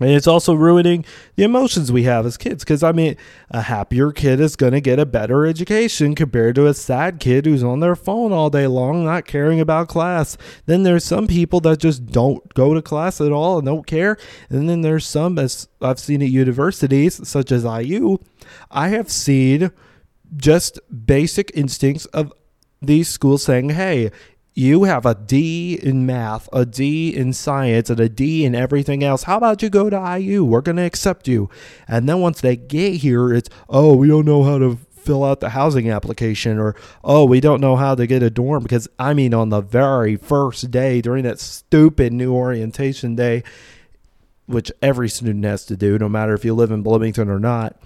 And 0.01 0.11
it's 0.11 0.27
also 0.27 0.53
ruining 0.53 1.05
the 1.35 1.43
emotions 1.43 1.91
we 1.91 2.03
have 2.03 2.25
as 2.25 2.37
kids. 2.37 2.63
Because, 2.63 2.83
I 2.83 2.91
mean, 2.91 3.15
a 3.49 3.61
happier 3.61 4.11
kid 4.11 4.39
is 4.39 4.55
going 4.55 4.73
to 4.73 4.81
get 4.81 4.99
a 4.99 5.05
better 5.05 5.45
education 5.45 6.15
compared 6.15 6.55
to 6.55 6.67
a 6.67 6.73
sad 6.73 7.19
kid 7.19 7.45
who's 7.45 7.63
on 7.63 7.79
their 7.79 7.95
phone 7.95 8.31
all 8.31 8.49
day 8.49 8.67
long, 8.67 9.05
not 9.05 9.25
caring 9.25 9.59
about 9.59 9.87
class. 9.87 10.37
Then 10.65 10.83
there's 10.83 11.05
some 11.05 11.27
people 11.27 11.59
that 11.61 11.79
just 11.79 12.07
don't 12.07 12.53
go 12.53 12.73
to 12.73 12.81
class 12.81 13.21
at 13.21 13.31
all 13.31 13.59
and 13.59 13.65
don't 13.65 13.87
care. 13.87 14.17
And 14.49 14.67
then 14.67 14.81
there's 14.81 15.05
some, 15.05 15.37
as 15.37 15.67
I've 15.81 15.99
seen 15.99 16.21
at 16.21 16.29
universities, 16.29 17.27
such 17.27 17.51
as 17.51 17.63
IU, 17.63 18.17
I 18.69 18.89
have 18.89 19.09
seen 19.09 19.71
just 20.35 20.79
basic 21.05 21.51
instincts 21.53 22.05
of 22.07 22.33
these 22.81 23.09
schools 23.09 23.43
saying, 23.43 23.69
hey, 23.69 24.11
you 24.53 24.83
have 24.83 25.05
a 25.05 25.15
D 25.15 25.79
in 25.81 26.05
math, 26.05 26.49
a 26.51 26.65
D 26.65 27.15
in 27.15 27.33
science, 27.33 27.89
and 27.89 27.99
a 27.99 28.09
D 28.09 28.43
in 28.43 28.53
everything 28.53 29.03
else. 29.03 29.23
How 29.23 29.37
about 29.37 29.61
you 29.61 29.69
go 29.69 29.89
to 29.89 30.17
IU? 30.19 30.43
We're 30.43 30.61
going 30.61 30.75
to 30.77 30.83
accept 30.83 31.27
you. 31.27 31.49
And 31.87 32.07
then 32.07 32.19
once 32.19 32.41
they 32.41 32.57
get 32.57 32.95
here, 32.95 33.33
it's, 33.33 33.49
oh, 33.69 33.95
we 33.95 34.07
don't 34.07 34.25
know 34.25 34.43
how 34.43 34.57
to 34.57 34.77
fill 34.91 35.23
out 35.23 35.39
the 35.39 35.49
housing 35.49 35.89
application, 35.89 36.59
or 36.59 36.75
oh, 37.03 37.25
we 37.25 37.39
don't 37.39 37.61
know 37.61 37.75
how 37.75 37.95
to 37.95 38.05
get 38.05 38.21
a 38.21 38.29
dorm. 38.29 38.63
Because, 38.63 38.89
I 38.99 39.13
mean, 39.13 39.33
on 39.33 39.49
the 39.49 39.61
very 39.61 40.17
first 40.17 40.69
day 40.69 41.01
during 41.01 41.23
that 41.23 41.39
stupid 41.39 42.11
new 42.11 42.33
orientation 42.33 43.15
day, 43.15 43.43
which 44.47 44.69
every 44.81 45.07
student 45.07 45.45
has 45.45 45.65
to 45.67 45.77
do, 45.77 45.97
no 45.97 46.09
matter 46.09 46.33
if 46.33 46.43
you 46.43 46.53
live 46.53 46.71
in 46.71 46.81
Bloomington 46.81 47.29
or 47.29 47.39
not, 47.39 47.81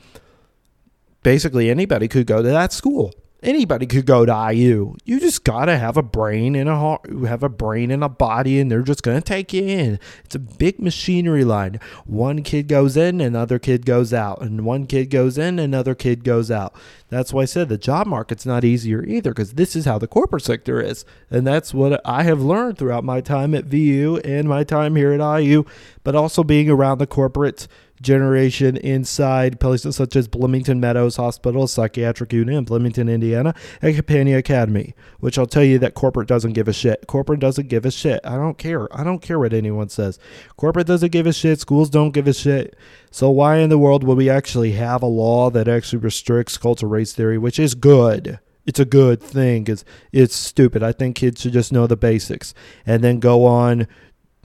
basically 1.21 1.69
anybody 1.69 2.07
could 2.07 2.25
go 2.25 2.41
to 2.41 2.49
that 2.49 2.73
school 2.73 3.13
anybody 3.45 3.85
could 3.85 4.05
go 4.05 4.25
to 4.25 4.51
IU. 4.51 4.95
You 5.05 5.19
just 5.19 5.43
gotta 5.43 5.77
have 5.77 5.95
a 5.95 6.03
brain 6.03 6.55
and 6.55 6.67
a 6.67 6.75
heart, 6.75 7.09
have 7.25 7.43
a 7.43 7.49
brain 7.49 7.91
and 7.91 8.03
a 8.03 8.09
body, 8.09 8.59
and 8.59 8.69
they're 8.69 8.81
just 8.81 9.03
gonna 9.03 9.21
take 9.21 9.53
you 9.53 9.63
in. 9.63 9.99
It's 10.25 10.35
a 10.35 10.39
big 10.39 10.79
machinery 10.79 11.45
line. 11.45 11.79
One 12.05 12.43
kid 12.43 12.67
goes 12.67 12.97
in, 12.97 13.21
another 13.21 13.59
kid 13.59 13.85
goes 13.85 14.13
out, 14.13 14.41
and 14.41 14.65
one 14.65 14.87
kid 14.87 15.09
goes 15.09 15.37
in, 15.37 15.59
another 15.59 15.95
kid 15.95 16.23
goes 16.23 16.49
out. 16.51 16.75
That's 17.09 17.31
why 17.31 17.43
I 17.43 17.45
said 17.45 17.69
the 17.69 17.77
job 17.77 18.07
market's 18.07 18.45
not 18.45 18.63
easier 18.63 19.03
either, 19.05 19.29
because 19.29 19.53
this 19.53 19.75
is 19.75 19.85
how 19.85 19.99
the 19.99 20.07
corporate 20.07 20.43
sector 20.43 20.81
is, 20.81 21.05
and 21.29 21.45
that's 21.45 21.73
what 21.73 22.01
I 22.03 22.23
have 22.23 22.41
learned 22.41 22.77
throughout 22.77 23.03
my 23.03 23.21
time 23.21 23.53
at 23.53 23.65
VU 23.65 24.19
and 24.25 24.49
my 24.49 24.63
time 24.63 24.95
here 24.95 25.13
at 25.13 25.39
IU, 25.39 25.63
but 26.03 26.15
also 26.15 26.43
being 26.43 26.69
around 26.69 26.97
the 26.97 27.07
corporate 27.07 27.67
generation 28.01 28.77
inside 28.77 29.59
places 29.59 29.95
such 29.95 30.15
as 30.15 30.27
Bloomington 30.27 30.79
Meadows 30.79 31.15
Hospital, 31.15 31.67
Psychiatric 31.67 32.33
Unit 32.33 32.55
in 32.55 32.63
Bloomington, 32.63 33.09
Indiana, 33.09 33.53
and 33.81 33.95
Campagna 33.95 34.37
Academy, 34.37 34.93
which 35.19 35.37
I'll 35.37 35.45
tell 35.45 35.63
you 35.63 35.79
that 35.79 35.93
corporate 35.93 36.27
doesn't 36.27 36.53
give 36.53 36.67
a 36.67 36.73
shit. 36.73 37.07
Corporate 37.07 37.39
doesn't 37.39 37.67
give 37.67 37.85
a 37.85 37.91
shit. 37.91 38.19
I 38.23 38.35
don't 38.35 38.57
care. 38.57 38.93
I 38.95 39.03
don't 39.03 39.21
care 39.21 39.39
what 39.39 39.53
anyone 39.53 39.89
says. 39.89 40.19
Corporate 40.57 40.87
doesn't 40.87 41.11
give 41.11 41.27
a 41.27 41.33
shit. 41.33 41.59
Schools 41.59 41.89
don't 41.89 42.11
give 42.11 42.27
a 42.27 42.33
shit. 42.33 42.75
So 43.11 43.29
why 43.29 43.57
in 43.57 43.69
the 43.69 43.77
world 43.77 44.03
would 44.03 44.17
we 44.17 44.29
actually 44.29 44.73
have 44.73 45.01
a 45.01 45.07
law 45.07 45.49
that 45.51 45.67
actually 45.67 45.99
restricts 45.99 46.57
cultural 46.57 46.91
race 46.91 47.13
theory, 47.13 47.37
which 47.37 47.59
is 47.59 47.75
good? 47.75 48.39
It's 48.65 48.79
a 48.79 48.85
good 48.85 49.21
thing 49.21 49.63
because 49.63 49.85
it's 50.11 50.35
stupid. 50.35 50.81
I 50.81 50.91
think 50.91 51.15
kids 51.15 51.41
should 51.41 51.53
just 51.53 51.71
know 51.71 51.85
the 51.85 51.95
basics 51.95 52.53
and 52.85 53.03
then 53.03 53.19
go 53.19 53.45
on 53.45 53.87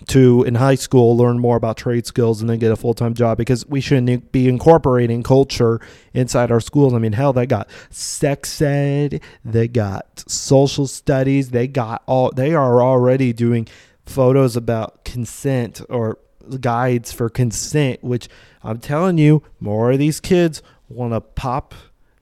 to 0.09 0.43
in 0.45 0.55
high 0.57 0.75
school 0.75 1.17
learn 1.17 1.39
more 1.39 1.57
about 1.57 1.77
trade 1.77 2.07
skills 2.07 2.41
and 2.41 2.49
then 2.49 2.59
get 2.59 2.73
a 2.73 2.77
full-time 2.77 3.15
job 3.15 3.39
because 3.39 3.67
we 3.67 3.81
shouldn't 3.81 4.33
be 4.33 4.49
incorporating 4.49 5.23
culture 5.23 5.81
inside 6.15 6.51
our 6.51 6.61
schools. 6.61 6.95
I 6.95 6.99
mean, 6.99 7.13
hell, 7.13 7.33
they 7.33 7.47
got 7.47 7.69
sex 7.91 8.61
ed, 8.61 9.21
they 9.45 9.69
got 9.69 10.25
social 10.27 10.87
studies, 10.87 11.51
they 11.51 11.67
got 11.67 12.03
all 12.07 12.31
they 12.31 12.55
are 12.55 12.83
already 12.83 13.33
doing 13.33 13.69
photos 14.07 14.57
about 14.57 15.05
consent 15.05 15.81
or 15.89 16.19
guides 16.61 17.13
for 17.13 17.29
consent, 17.29 18.03
which 18.03 18.29
I'm 18.63 18.79
telling 18.79 19.19
you, 19.19 19.43
more 19.61 19.93
of 19.93 19.99
these 19.99 20.21
kids 20.21 20.63
want 20.89 21.13
to 21.13 21.21
pop 21.21 21.75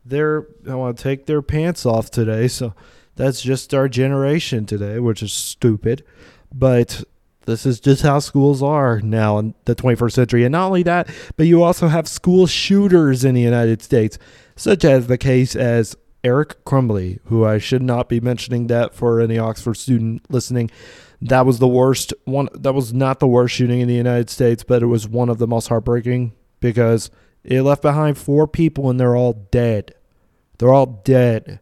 their 0.04 0.46
I 0.68 0.74
want 0.74 0.96
to 0.96 1.02
take 1.02 1.26
their 1.26 1.42
pants 1.42 1.86
off 1.86 2.10
today. 2.10 2.48
So 2.48 2.74
that's 3.16 3.40
just 3.40 3.74
our 3.74 3.88
generation 3.88 4.66
today, 4.66 4.98
which 4.98 5.22
is 5.22 5.32
stupid. 5.32 6.04
But 6.52 7.04
this 7.48 7.64
is 7.64 7.80
just 7.80 8.02
how 8.02 8.18
schools 8.18 8.62
are 8.62 9.00
now 9.00 9.38
in 9.38 9.54
the 9.64 9.74
21st 9.74 10.12
century. 10.12 10.44
And 10.44 10.52
not 10.52 10.66
only 10.66 10.82
that, 10.82 11.08
but 11.36 11.46
you 11.46 11.62
also 11.62 11.88
have 11.88 12.06
school 12.06 12.46
shooters 12.46 13.24
in 13.24 13.34
the 13.34 13.40
United 13.40 13.80
States, 13.80 14.18
such 14.54 14.84
as 14.84 15.06
the 15.06 15.16
case 15.16 15.56
as 15.56 15.96
Eric 16.22 16.62
Crumbley, 16.66 17.20
who 17.24 17.46
I 17.46 17.56
should 17.56 17.82
not 17.82 18.10
be 18.10 18.20
mentioning 18.20 18.66
that 18.66 18.94
for 18.94 19.18
any 19.20 19.38
Oxford 19.38 19.74
student 19.74 20.30
listening. 20.30 20.70
That 21.22 21.46
was 21.46 21.58
the 21.58 21.66
worst 21.66 22.12
one. 22.26 22.48
That 22.52 22.74
was 22.74 22.92
not 22.92 23.18
the 23.18 23.26
worst 23.26 23.54
shooting 23.54 23.80
in 23.80 23.88
the 23.88 23.94
United 23.94 24.28
States, 24.28 24.62
but 24.62 24.82
it 24.82 24.86
was 24.86 25.08
one 25.08 25.30
of 25.30 25.38
the 25.38 25.48
most 25.48 25.68
heartbreaking 25.68 26.34
because 26.60 27.10
it 27.44 27.62
left 27.62 27.80
behind 27.80 28.18
four 28.18 28.46
people 28.46 28.90
and 28.90 29.00
they're 29.00 29.16
all 29.16 29.32
dead. 29.32 29.94
They're 30.58 30.72
all 30.72 31.00
dead. 31.02 31.60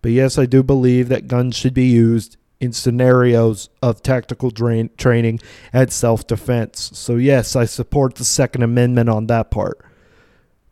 But 0.00 0.12
yes, 0.12 0.38
I 0.38 0.46
do 0.46 0.62
believe 0.62 1.08
that 1.08 1.26
guns 1.26 1.56
should 1.56 1.74
be 1.74 1.86
used 1.86 2.36
in 2.60 2.72
scenarios 2.72 3.68
of 3.82 4.02
tactical 4.02 4.50
drain, 4.50 4.90
training 4.96 5.40
and 5.72 5.92
self 5.92 6.26
defense. 6.26 6.90
So, 6.94 7.16
yes, 7.16 7.56
I 7.56 7.64
support 7.64 8.16
the 8.16 8.24
Second 8.24 8.62
Amendment 8.62 9.08
on 9.08 9.26
that 9.26 9.50
part. 9.50 9.78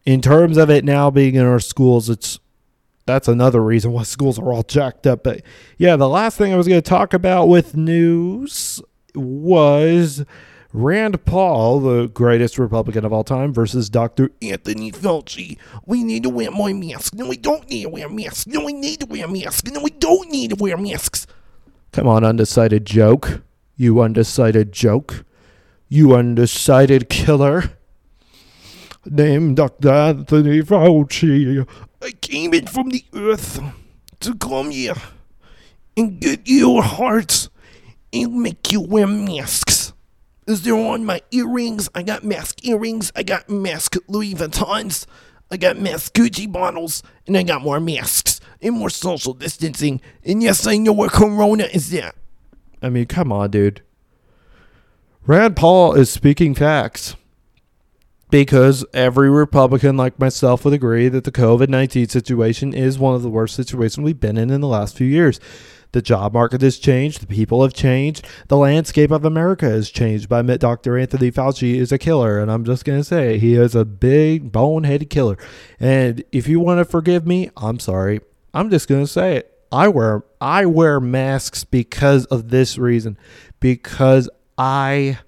In 0.04 0.20
terms 0.20 0.56
of 0.56 0.70
it 0.70 0.84
now 0.84 1.10
being 1.10 1.34
in 1.34 1.44
our 1.46 1.60
schools, 1.60 2.08
it's 2.08 2.38
that's 3.06 3.28
another 3.28 3.62
reason 3.62 3.92
why 3.92 4.04
schools 4.04 4.38
are 4.38 4.52
all 4.52 4.62
jacked 4.62 5.06
up. 5.06 5.24
But 5.24 5.42
yeah, 5.78 5.96
the 5.96 6.08
last 6.08 6.38
thing 6.38 6.52
I 6.52 6.56
was 6.56 6.68
going 6.68 6.80
to 6.80 6.88
talk 6.88 7.12
about 7.14 7.46
with 7.46 7.76
news 7.76 8.80
was 9.14 10.24
Rand 10.72 11.24
Paul, 11.24 11.80
the 11.80 12.08
greatest 12.08 12.58
Republican 12.58 13.04
of 13.04 13.12
all 13.12 13.24
time, 13.24 13.52
versus 13.52 13.90
Dr. 13.90 14.30
Anthony 14.40 14.90
Fauci. 14.90 15.58
We 15.84 16.02
need 16.02 16.22
to 16.22 16.30
wear 16.30 16.50
more 16.50 16.72
masks. 16.72 17.14
No, 17.14 17.28
we 17.28 17.36
don't 17.36 17.68
need 17.68 17.82
to 17.82 17.88
wear 17.90 18.08
masks. 18.08 18.46
No, 18.46 18.64
we 18.64 18.72
need 18.72 19.00
to 19.00 19.06
wear 19.06 19.28
masks. 19.28 19.70
No, 19.70 19.80
we 19.82 19.90
don't 19.90 20.30
need 20.30 20.50
to 20.50 20.56
wear 20.56 20.76
masks. 20.76 21.26
Come 21.92 22.09
on, 22.09 22.24
undecided 22.24 22.87
joke. 22.87 23.42
You 23.76 24.00
undecided 24.00 24.72
joke. 24.72 25.24
You 25.90 26.14
undecided 26.14 27.11
killer. 27.11 27.72
Name 29.05 29.55
Dr. 29.55 29.90
Anthony 29.90 30.62
Fauci. 30.62 31.68
I 32.00 32.11
came 32.12 32.55
in 32.55 32.66
from 32.66 32.88
the 32.88 33.05
earth 33.12 33.61
to 34.20 34.35
come 34.37 34.70
here 34.70 34.94
and 35.94 36.18
get 36.18 36.40
your 36.44 36.83
hearts 36.83 37.50
and 38.11 38.40
make 38.40 38.72
you 38.72 38.81
wear 38.81 39.07
masks. 39.07 39.92
Is 40.46 40.62
there 40.62 40.74
on 40.74 41.05
my 41.05 41.20
earrings? 41.31 41.90
I 41.94 42.02
got 42.02 42.24
mask 42.24 42.64
earrings. 42.64 43.12
I 43.14 43.22
got 43.22 43.50
mask 43.50 43.96
Louis 44.09 44.35
Vuittons. 44.35 45.07
I 45.52 45.58
got 45.58 45.78
mask 45.78 46.14
Gucci 46.14 46.50
bottles. 46.50 47.02
And 47.26 47.36
I 47.36 47.42
got 47.42 47.62
more 47.62 47.78
masks 47.78 48.40
and 48.62 48.74
more 48.74 48.88
social 48.88 49.34
distancing. 49.34 50.00
And 50.24 50.42
yes, 50.42 50.66
I 50.66 50.78
know 50.78 50.92
what 50.92 51.12
Corona 51.12 51.64
is 51.64 51.92
at. 51.94 52.16
I 52.80 52.88
mean, 52.88 53.04
come 53.04 53.30
on, 53.30 53.50
dude. 53.50 53.82
Rand 55.26 55.54
Paul 55.54 55.92
is 55.92 56.10
speaking 56.10 56.54
facts 56.54 57.14
because 58.30 58.84
every 58.94 59.28
Republican 59.28 59.98
like 59.98 60.18
myself 60.18 60.64
would 60.64 60.74
agree 60.74 61.08
that 61.08 61.24
the 61.24 61.30
COVID 61.30 61.68
19 61.68 62.08
situation 62.08 62.72
is 62.72 62.98
one 62.98 63.14
of 63.14 63.22
the 63.22 63.28
worst 63.28 63.54
situations 63.54 64.02
we've 64.02 64.18
been 64.18 64.38
in 64.38 64.50
in 64.50 64.62
the 64.62 64.66
last 64.66 64.96
few 64.96 65.06
years. 65.06 65.38
The 65.92 66.02
job 66.02 66.33
market 66.33 66.62
has 66.62 66.78
changed. 66.78 67.20
The 67.20 67.26
people 67.26 67.62
have 67.62 67.74
changed. 67.74 68.26
The 68.48 68.57
landscape 68.57 69.11
of 69.11 69.24
America 69.24 69.68
has 69.68 69.90
changed. 69.90 70.28
By 70.28 70.42
Dr. 70.42 70.98
Anthony 70.98 71.31
Fauci 71.31 71.74
is 71.74 71.92
a 71.92 71.98
killer, 71.98 72.38
and 72.38 72.50
I'm 72.50 72.64
just 72.64 72.85
gonna 72.85 73.05
say 73.05 73.38
he 73.38 73.55
is 73.55 73.74
a 73.74 73.85
big 73.85 74.50
boneheaded 74.50 75.11
killer. 75.11 75.37
And 75.78 76.24
if 76.33 76.48
you 76.48 76.61
want 76.61 76.78
to 76.78 76.85
forgive 76.85 77.26
me, 77.26 77.50
I'm 77.57 77.78
sorry. 77.78 78.20
I'm 78.55 78.70
just 78.70 78.88
gonna 78.88 79.07
say 79.07 79.37
it. 79.37 79.48
I 79.70 79.88
wear 79.88 80.24
I 80.40 80.66
wear 80.66 81.00
masks 81.00 81.64
because 81.64 82.24
of 82.26 82.48
this 82.48 82.76
reason, 82.78 83.18
because 83.61 84.28
I 84.59 85.18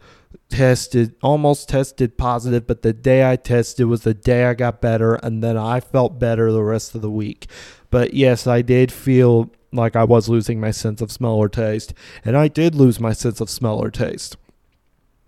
tested 0.51 1.15
almost 1.23 1.69
tested 1.69 2.17
positive, 2.17 2.67
but 2.67 2.83
the 2.83 2.93
day 2.93 3.29
I 3.29 3.37
tested 3.37 3.87
was 3.87 4.03
the 4.03 4.15
day 4.15 4.45
I 4.45 4.55
got 4.55 4.81
better, 4.81 5.15
and 5.17 5.43
then 5.43 5.57
I 5.57 5.81
felt 5.81 6.19
better 6.19 6.53
the 6.53 6.63
rest 6.63 6.95
of 6.95 7.03
the 7.03 7.11
week. 7.11 7.49
But 7.91 8.15
yes, 8.15 8.47
I 8.47 8.63
did 8.63 8.93
feel 8.93 9.51
like 9.75 9.97
I 9.97 10.05
was 10.05 10.29
losing 10.29 10.61
my 10.61 10.71
sense 10.71 11.01
of 11.01 11.13
smell 11.13 11.35
or 11.35 11.49
taste, 11.49 11.95
and 12.25 12.37
I 12.37 12.49
did 12.49 12.75
lose 12.75 13.01
my 13.01 13.13
sense 13.13 13.41
of 13.41 13.51
smell 13.51 13.79
or 13.79 13.91
taste. 13.91 14.37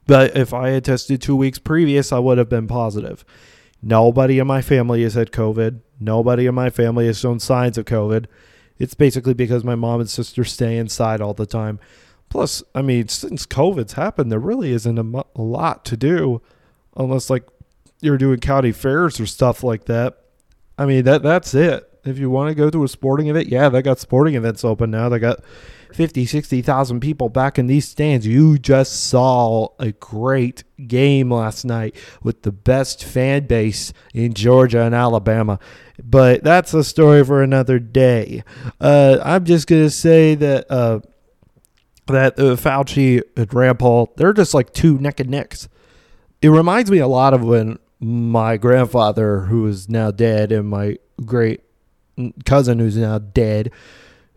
But 0.06 0.36
if 0.36 0.54
I 0.54 0.70
had 0.70 0.84
tested 0.84 1.20
two 1.20 1.36
weeks 1.36 1.58
previous, 1.58 2.12
I 2.12 2.18
would 2.18 2.38
have 2.38 2.48
been 2.48 2.68
positive. 2.68 3.24
Nobody 3.82 4.38
in 4.38 4.46
my 4.46 4.62
family 4.62 5.02
has 5.02 5.14
had 5.14 5.32
COVID. 5.32 5.80
Nobody 6.00 6.46
in 6.46 6.54
my 6.54 6.70
family 6.70 7.06
has 7.06 7.18
shown 7.18 7.40
signs 7.40 7.76
of 7.76 7.84
COVID. 7.84 8.26
It's 8.78 8.94
basically 8.94 9.34
because 9.34 9.64
my 9.64 9.74
mom 9.74 10.00
and 10.00 10.10
sister 10.10 10.44
stay 10.44 10.76
inside 10.76 11.20
all 11.20 11.34
the 11.34 11.46
time. 11.46 11.80
Plus, 12.28 12.62
I 12.74 12.82
mean, 12.82 13.08
since 13.08 13.46
COVID's 13.46 13.94
happened, 13.94 14.30
there 14.30 14.38
really 14.38 14.72
isn't 14.72 14.98
a, 14.98 15.24
lot 15.40 15.84
to 15.86 15.96
do 15.96 16.42
unless 16.96 17.30
like 17.30 17.44
you're 18.00 18.18
doing 18.18 18.40
county 18.40 18.72
fairs 18.72 19.20
or 19.20 19.26
stuff 19.26 19.62
like 19.62 19.84
that. 19.84 20.18
I 20.76 20.86
mean, 20.86 21.04
that 21.04 21.22
that's 21.22 21.54
it. 21.54 21.88
If 22.06 22.18
you 22.18 22.30
want 22.30 22.48
to 22.48 22.54
go 22.54 22.70
to 22.70 22.84
a 22.84 22.88
sporting 22.88 23.28
event, 23.28 23.48
yeah, 23.48 23.68
they 23.68 23.82
got 23.82 23.98
sporting 23.98 24.34
events 24.34 24.64
open 24.64 24.90
now. 24.90 25.08
They 25.08 25.18
got 25.18 25.40
50, 25.92 26.26
60,000 26.26 27.00
people 27.00 27.28
back 27.28 27.58
in 27.58 27.66
these 27.66 27.88
stands. 27.88 28.26
You 28.26 28.58
just 28.58 29.08
saw 29.08 29.68
a 29.78 29.92
great 29.92 30.64
game 30.86 31.32
last 31.32 31.64
night 31.64 31.96
with 32.22 32.42
the 32.42 32.52
best 32.52 33.04
fan 33.04 33.46
base 33.46 33.92
in 34.14 34.34
Georgia 34.34 34.82
and 34.82 34.94
Alabama. 34.94 35.58
But 36.02 36.44
that's 36.44 36.74
a 36.74 36.84
story 36.84 37.24
for 37.24 37.42
another 37.42 37.78
day. 37.78 38.44
Uh, 38.80 39.18
I'm 39.24 39.44
just 39.44 39.66
going 39.66 39.84
to 39.84 39.90
say 39.90 40.34
that. 40.36 40.70
Uh, 40.70 41.00
that 42.06 42.38
uh, 42.38 42.54
Fauci 42.54 43.20
and 43.36 43.52
Rand 43.52 43.80
Paul, 43.80 44.12
they're 44.16 44.32
just 44.32 44.54
like 44.54 44.72
two 44.72 44.96
neck 44.98 45.18
and 45.18 45.28
necks. 45.28 45.68
It 46.40 46.50
reminds 46.50 46.88
me 46.88 46.98
a 46.98 47.08
lot 47.08 47.34
of 47.34 47.42
when 47.42 47.80
my 47.98 48.56
grandfather, 48.56 49.40
who 49.40 49.66
is 49.66 49.88
now 49.88 50.12
dead, 50.12 50.52
and 50.52 50.68
my 50.68 50.98
great 51.24 51.62
cousin, 52.44 52.78
who's 52.78 52.96
now 52.96 53.18
dead, 53.18 53.70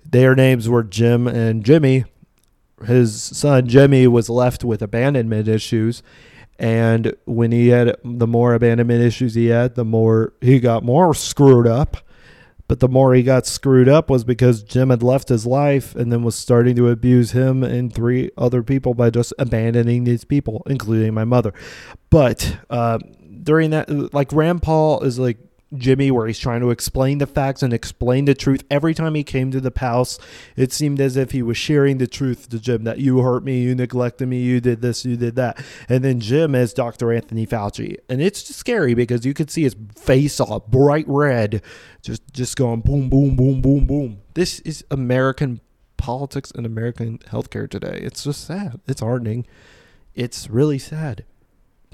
their 0.05 0.35
names 0.35 0.67
were 0.67 0.83
Jim 0.83 1.27
and 1.27 1.63
Jimmy. 1.63 2.05
His 2.85 3.21
son 3.21 3.67
Jimmy 3.67 4.07
was 4.07 4.29
left 4.29 4.63
with 4.63 4.81
abandonment 4.81 5.47
issues, 5.47 6.01
and 6.57 7.13
when 7.25 7.51
he 7.51 7.69
had 7.69 7.95
the 8.03 8.27
more 8.27 8.53
abandonment 8.53 9.01
issues 9.01 9.33
he 9.33 9.47
had, 9.47 9.75
the 9.75 9.85
more 9.85 10.33
he 10.41 10.59
got 10.59 10.83
more 10.83 11.13
screwed 11.13 11.67
up. 11.67 11.97
But 12.67 12.81
the 12.81 12.87
more 12.87 13.15
he 13.15 13.23
got 13.23 13.47
screwed 13.47 13.89
up 13.89 14.11
was 14.11 14.23
because 14.23 14.61
Jim 14.61 14.91
had 14.91 15.01
left 15.01 15.29
his 15.29 15.47
life 15.47 15.95
and 15.95 16.11
then 16.11 16.21
was 16.21 16.35
starting 16.35 16.75
to 16.75 16.89
abuse 16.89 17.31
him 17.31 17.63
and 17.63 17.91
three 17.91 18.29
other 18.37 18.61
people 18.61 18.93
by 18.93 19.09
just 19.09 19.33
abandoning 19.39 20.03
these 20.03 20.23
people, 20.23 20.61
including 20.67 21.15
my 21.15 21.25
mother. 21.25 21.51
But 22.11 22.57
uh, 22.69 22.99
during 23.41 23.71
that, 23.71 24.13
like 24.13 24.31
Rand 24.31 24.61
Paul 24.61 25.01
is 25.01 25.17
like 25.17 25.39
Jimmy, 25.77 26.09
where 26.09 26.25
he's 26.25 26.39
trying 26.39 26.61
to 26.61 26.71
explain 26.71 27.19
the 27.19 27.27
facts 27.27 27.61
and 27.61 27.71
explain 27.71 28.25
the 28.25 28.33
truth. 28.33 28.63
Every 28.71 28.93
time 28.95 29.13
he 29.13 29.23
came 29.23 29.51
to 29.51 29.61
the 29.61 29.71
house, 29.75 30.17
it 30.55 30.73
seemed 30.73 30.99
as 30.99 31.15
if 31.15 31.31
he 31.31 31.43
was 31.43 31.57
sharing 31.57 31.99
the 31.99 32.07
truth 32.07 32.49
to 32.49 32.59
Jim 32.59 32.83
that 32.85 32.97
you 32.97 33.19
hurt 33.19 33.43
me, 33.43 33.61
you 33.61 33.75
neglected 33.75 34.27
me, 34.27 34.41
you 34.41 34.59
did 34.59 34.81
this, 34.81 35.05
you 35.05 35.15
did 35.15 35.35
that. 35.35 35.63
And 35.87 36.03
then 36.03 36.19
Jim 36.19 36.55
is 36.55 36.73
Dr. 36.73 37.13
Anthony 37.13 37.45
Fauci. 37.45 37.97
And 38.09 38.21
it's 38.21 38.43
just 38.43 38.59
scary 38.59 38.95
because 38.95 39.25
you 39.25 39.33
could 39.35 39.51
see 39.51 39.63
his 39.63 39.75
face 39.95 40.39
all 40.39 40.59
bright 40.61 41.05
red, 41.07 41.61
just, 42.01 42.23
just 42.33 42.57
going 42.57 42.81
boom, 42.81 43.09
boom, 43.09 43.35
boom, 43.35 43.61
boom, 43.61 43.85
boom. 43.85 44.21
This 44.33 44.59
is 44.61 44.83
American 44.89 45.61
politics 45.97 46.51
and 46.51 46.65
American 46.65 47.19
healthcare 47.19 47.69
today. 47.69 47.99
It's 48.01 48.23
just 48.23 48.45
sad. 48.45 48.79
It's 48.87 49.01
hardening. 49.01 49.45
It's 50.15 50.49
really 50.49 50.79
sad 50.79 51.25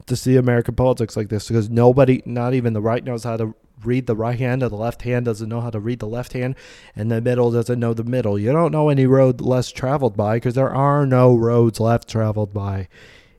to 0.06 0.16
see 0.16 0.38
American 0.38 0.76
politics 0.76 1.18
like 1.18 1.30
this 1.30 1.48
because 1.48 1.70
nobody, 1.70 2.22
not 2.26 2.54
even 2.54 2.74
the 2.74 2.82
right, 2.82 3.04
knows 3.04 3.24
how 3.24 3.38
to 3.38 3.56
read 3.84 4.08
the 4.08 4.16
right 4.16 4.40
hand, 4.40 4.64
and 4.64 4.72
the 4.72 4.76
left 4.76 5.04
hand 5.04 5.26
doesn't 5.26 5.50
know 5.50 5.62
how 5.62 5.70
to 5.70 5.80
read 5.80 6.00
the 6.00 6.08
left 6.08 6.34
hand, 6.34 6.56
and 6.96 7.12
the 7.12 7.22
middle 7.22 7.52
doesn't 7.52 7.80
know 7.80 7.94
the 7.94 8.04
middle. 8.04 8.40
You 8.40 8.52
don't 8.52 8.72
know 8.72 8.90
any 8.90 9.06
road 9.06 9.42
less 9.42 9.72
traveled 9.72 10.16
by 10.16 10.38
because 10.38 10.56
there 10.56 10.74
are 10.74 11.06
no 11.06 11.36
roads 11.36 11.80
left 11.80 12.10
traveled 12.10 12.54
by. 12.54 12.88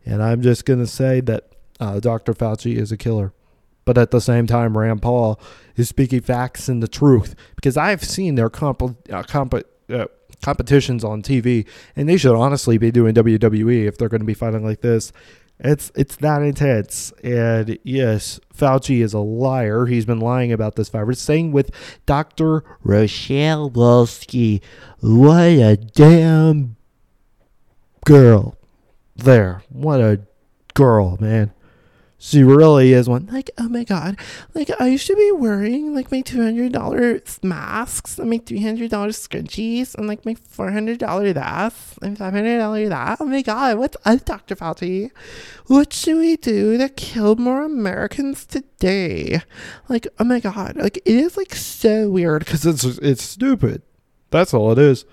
And 0.04 0.22
I'm 0.22 0.42
just 0.42 0.64
going 0.64 0.78
to 0.78 0.86
say 0.86 1.20
that 1.22 1.48
uh, 1.80 2.00
Dr. 2.00 2.32
Fauci 2.32 2.76
is 2.76 2.92
a 2.92 2.96
killer. 2.96 3.32
But 3.84 3.98
at 3.98 4.10
the 4.10 4.20
same 4.20 4.46
time, 4.46 4.76
Rand 4.76 5.00
Paul 5.02 5.40
is 5.76 5.88
speaking 5.88 6.20
facts 6.20 6.68
and 6.68 6.82
the 6.82 6.88
truth 6.88 7.34
because 7.54 7.76
I've 7.76 8.02
seen 8.02 8.34
their 8.34 8.50
comp- 8.50 8.82
uh, 9.10 9.22
comp- 9.22 9.62
uh, 9.88 10.06
competitions 10.42 11.04
on 11.04 11.22
TV, 11.22 11.66
and 11.94 12.08
they 12.08 12.16
should 12.16 12.36
honestly 12.36 12.78
be 12.78 12.90
doing 12.90 13.14
WWE 13.14 13.86
if 13.86 13.96
they're 13.96 14.08
going 14.08 14.20
to 14.20 14.26
be 14.26 14.34
fighting 14.34 14.64
like 14.64 14.80
this. 14.80 15.12
It's 15.58 15.90
it's 15.94 16.16
that 16.16 16.42
intense. 16.42 17.12
And 17.24 17.78
yes, 17.82 18.38
Fauci 18.54 19.02
is 19.02 19.14
a 19.14 19.18
liar. 19.18 19.86
He's 19.86 20.04
been 20.04 20.20
lying 20.20 20.52
about 20.52 20.76
this 20.76 20.88
virus. 20.88 21.18
Same 21.18 21.50
with 21.50 21.70
Dr. 22.04 22.62
Rochelle 22.82 23.70
Walensky. 23.70 24.60
What 25.00 25.40
a 25.40 25.76
damn 25.76 26.76
girl. 28.04 28.56
There. 29.16 29.62
What 29.70 30.00
a 30.00 30.20
girl, 30.74 31.16
man. 31.20 31.52
She 32.18 32.42
really 32.42 32.94
is 32.94 33.08
one. 33.08 33.28
Like, 33.30 33.50
oh 33.58 33.68
my 33.68 33.84
god. 33.84 34.18
Like, 34.54 34.70
I 34.80 34.96
should 34.96 35.18
be 35.18 35.32
wearing 35.32 35.94
like 35.94 36.10
my 36.10 36.22
$200 36.22 37.44
masks 37.44 38.18
and 38.18 38.30
my 38.30 38.38
$300 38.38 38.88
scrunchies 38.88 39.94
and 39.94 40.06
like 40.08 40.24
my 40.24 40.34
$400 40.34 40.98
this 41.34 41.98
and 42.00 42.16
$500 42.16 42.88
that. 42.88 43.18
Oh 43.20 43.26
my 43.26 43.42
god. 43.42 43.78
What's 43.78 43.98
up, 44.06 44.24
Dr. 44.24 44.56
Fauci? 44.56 45.10
What 45.66 45.92
should 45.92 46.16
we 46.16 46.36
do 46.36 46.78
to 46.78 46.88
kill 46.88 47.36
more 47.36 47.62
Americans 47.62 48.46
today? 48.46 49.42
Like, 49.88 50.08
oh 50.18 50.24
my 50.24 50.40
god. 50.40 50.76
Like, 50.76 50.96
it 50.98 51.14
is 51.14 51.36
like 51.36 51.54
so 51.54 52.08
weird 52.08 52.46
because 52.46 52.64
it's, 52.64 52.84
it's 52.84 53.22
stupid. 53.22 53.82
That's 54.30 54.54
all 54.54 54.72
it 54.72 54.78
is. 54.78 55.04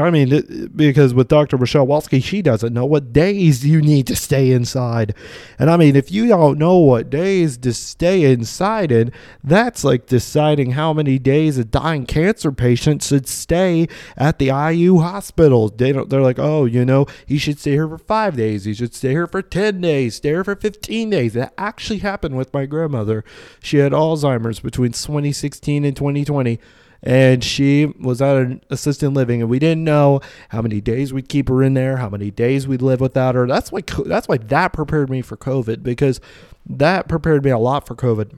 I 0.00 0.10
mean, 0.10 0.70
because 0.74 1.14
with 1.14 1.28
Dr. 1.28 1.58
Michelle 1.58 1.86
Walensky, 1.86 2.22
she 2.22 2.42
doesn't 2.42 2.72
know 2.72 2.84
what 2.84 3.12
days 3.12 3.64
you 3.64 3.80
need 3.80 4.06
to 4.08 4.16
stay 4.16 4.50
inside. 4.50 5.14
And 5.58 5.70
I 5.70 5.76
mean, 5.76 5.96
if 5.96 6.10
you 6.10 6.26
don't 6.28 6.58
know 6.58 6.78
what 6.78 7.10
days 7.10 7.56
to 7.58 7.72
stay 7.72 8.24
inside 8.24 8.92
in, 8.92 9.12
that's 9.42 9.84
like 9.84 10.06
deciding 10.06 10.72
how 10.72 10.92
many 10.92 11.18
days 11.18 11.58
a 11.58 11.64
dying 11.64 12.06
cancer 12.06 12.52
patient 12.52 13.02
should 13.02 13.28
stay 13.28 13.88
at 14.16 14.38
the 14.38 14.46
IU 14.46 14.98
hospital. 14.98 15.68
They 15.68 15.92
don't, 15.92 16.08
they're 16.08 16.22
like, 16.22 16.38
oh, 16.38 16.64
you 16.64 16.84
know, 16.84 17.06
he 17.26 17.38
should 17.38 17.58
stay 17.58 17.72
here 17.72 17.88
for 17.88 17.98
five 17.98 18.36
days. 18.36 18.64
He 18.64 18.74
should 18.74 18.94
stay 18.94 19.10
here 19.10 19.26
for 19.26 19.42
10 19.42 19.80
days, 19.80 20.16
stay 20.16 20.30
here 20.30 20.44
for 20.44 20.56
15 20.56 21.10
days. 21.10 21.34
That 21.34 21.54
actually 21.58 21.98
happened 21.98 22.36
with 22.36 22.52
my 22.54 22.66
grandmother. 22.66 23.24
She 23.62 23.78
had 23.78 23.92
Alzheimer's 23.92 24.60
between 24.60 24.92
2016 24.92 25.84
and 25.84 25.96
2020 25.96 26.60
and 27.02 27.42
she 27.42 27.86
was 27.98 28.20
at 28.20 28.36
an 28.36 28.62
assisted 28.70 29.10
living 29.10 29.40
and 29.40 29.50
we 29.50 29.58
didn't 29.58 29.84
know 29.84 30.20
how 30.50 30.60
many 30.60 30.80
days 30.80 31.12
we'd 31.12 31.28
keep 31.28 31.48
her 31.48 31.62
in 31.62 31.74
there 31.74 31.96
how 31.96 32.08
many 32.08 32.30
days 32.30 32.68
we'd 32.68 32.82
live 32.82 33.00
without 33.00 33.34
her 33.34 33.46
that's 33.46 33.72
why 33.72 33.80
that's 34.06 34.28
why 34.28 34.36
that 34.36 34.72
prepared 34.72 35.08
me 35.08 35.22
for 35.22 35.36
covid 35.36 35.82
because 35.82 36.20
that 36.66 37.08
prepared 37.08 37.44
me 37.44 37.50
a 37.50 37.58
lot 37.58 37.86
for 37.86 37.94
covid 37.94 38.36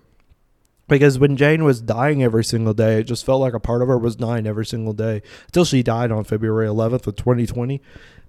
because 0.88 1.18
when 1.18 1.36
Jane 1.36 1.64
was 1.64 1.80
dying 1.80 2.22
every 2.22 2.44
single 2.44 2.74
day, 2.74 3.00
it 3.00 3.04
just 3.04 3.24
felt 3.24 3.40
like 3.40 3.54
a 3.54 3.60
part 3.60 3.80
of 3.80 3.88
her 3.88 3.96
was 3.96 4.14
dying 4.14 4.46
every 4.46 4.66
single 4.66 4.92
day 4.92 5.22
until 5.46 5.64
she 5.64 5.82
died 5.82 6.12
on 6.12 6.22
February 6.22 6.66
11th 6.66 7.06
of 7.06 7.16
2020. 7.16 7.80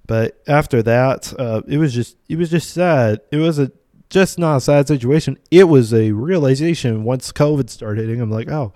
But 0.08 0.42
after 0.48 0.82
that, 0.84 1.34
uh, 1.38 1.62
it 1.68 1.78
was 1.78 1.94
just 1.94 2.16
it 2.30 2.38
was 2.38 2.50
just 2.50 2.70
sad. 2.70 3.20
It 3.32 3.38
was 3.38 3.60
a 3.60 3.72
just 4.10 4.38
not 4.38 4.58
a 4.58 4.62
sad 4.62 4.88
situation. 4.88 5.38
It 5.50 5.66
was 5.66 5.94
a 5.94 6.12
realization 6.12 7.04
once 7.04 7.32
COVID 7.32 7.70
started 7.70 8.02
hitting. 8.02 8.22
I'm 8.22 8.32
like, 8.32 8.50
oh, 8.50 8.74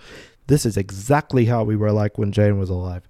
this 0.48 0.66
is 0.66 0.78
exactly 0.78 1.46
how 1.46 1.64
we 1.64 1.76
were 1.76 1.92
like 1.92 2.18
when 2.18 2.32
Jane 2.32 2.58
was 2.58 2.70
alive. 2.70 3.08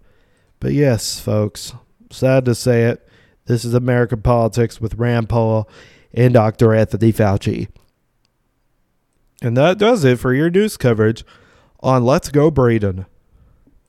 But 0.59 0.73
yes, 0.73 1.19
folks, 1.19 1.73
sad 2.11 2.45
to 2.45 2.55
say 2.55 2.83
it, 2.83 3.07
this 3.45 3.63
is 3.63 3.73
American 3.73 4.21
politics 4.21 4.81
with 4.81 4.95
Rand 4.95 5.29
Paul 5.29 5.69
and 6.13 6.33
Dr. 6.33 6.73
Anthony 6.73 7.13
Fauci. 7.13 7.69
And 9.41 9.55
that 9.55 9.77
does 9.77 10.03
it 10.03 10.19
for 10.19 10.33
your 10.33 10.49
news 10.49 10.77
coverage 10.77 11.23
on 11.81 12.03
Let's 12.03 12.29
Go 12.29 12.49
Braden. 12.49 13.05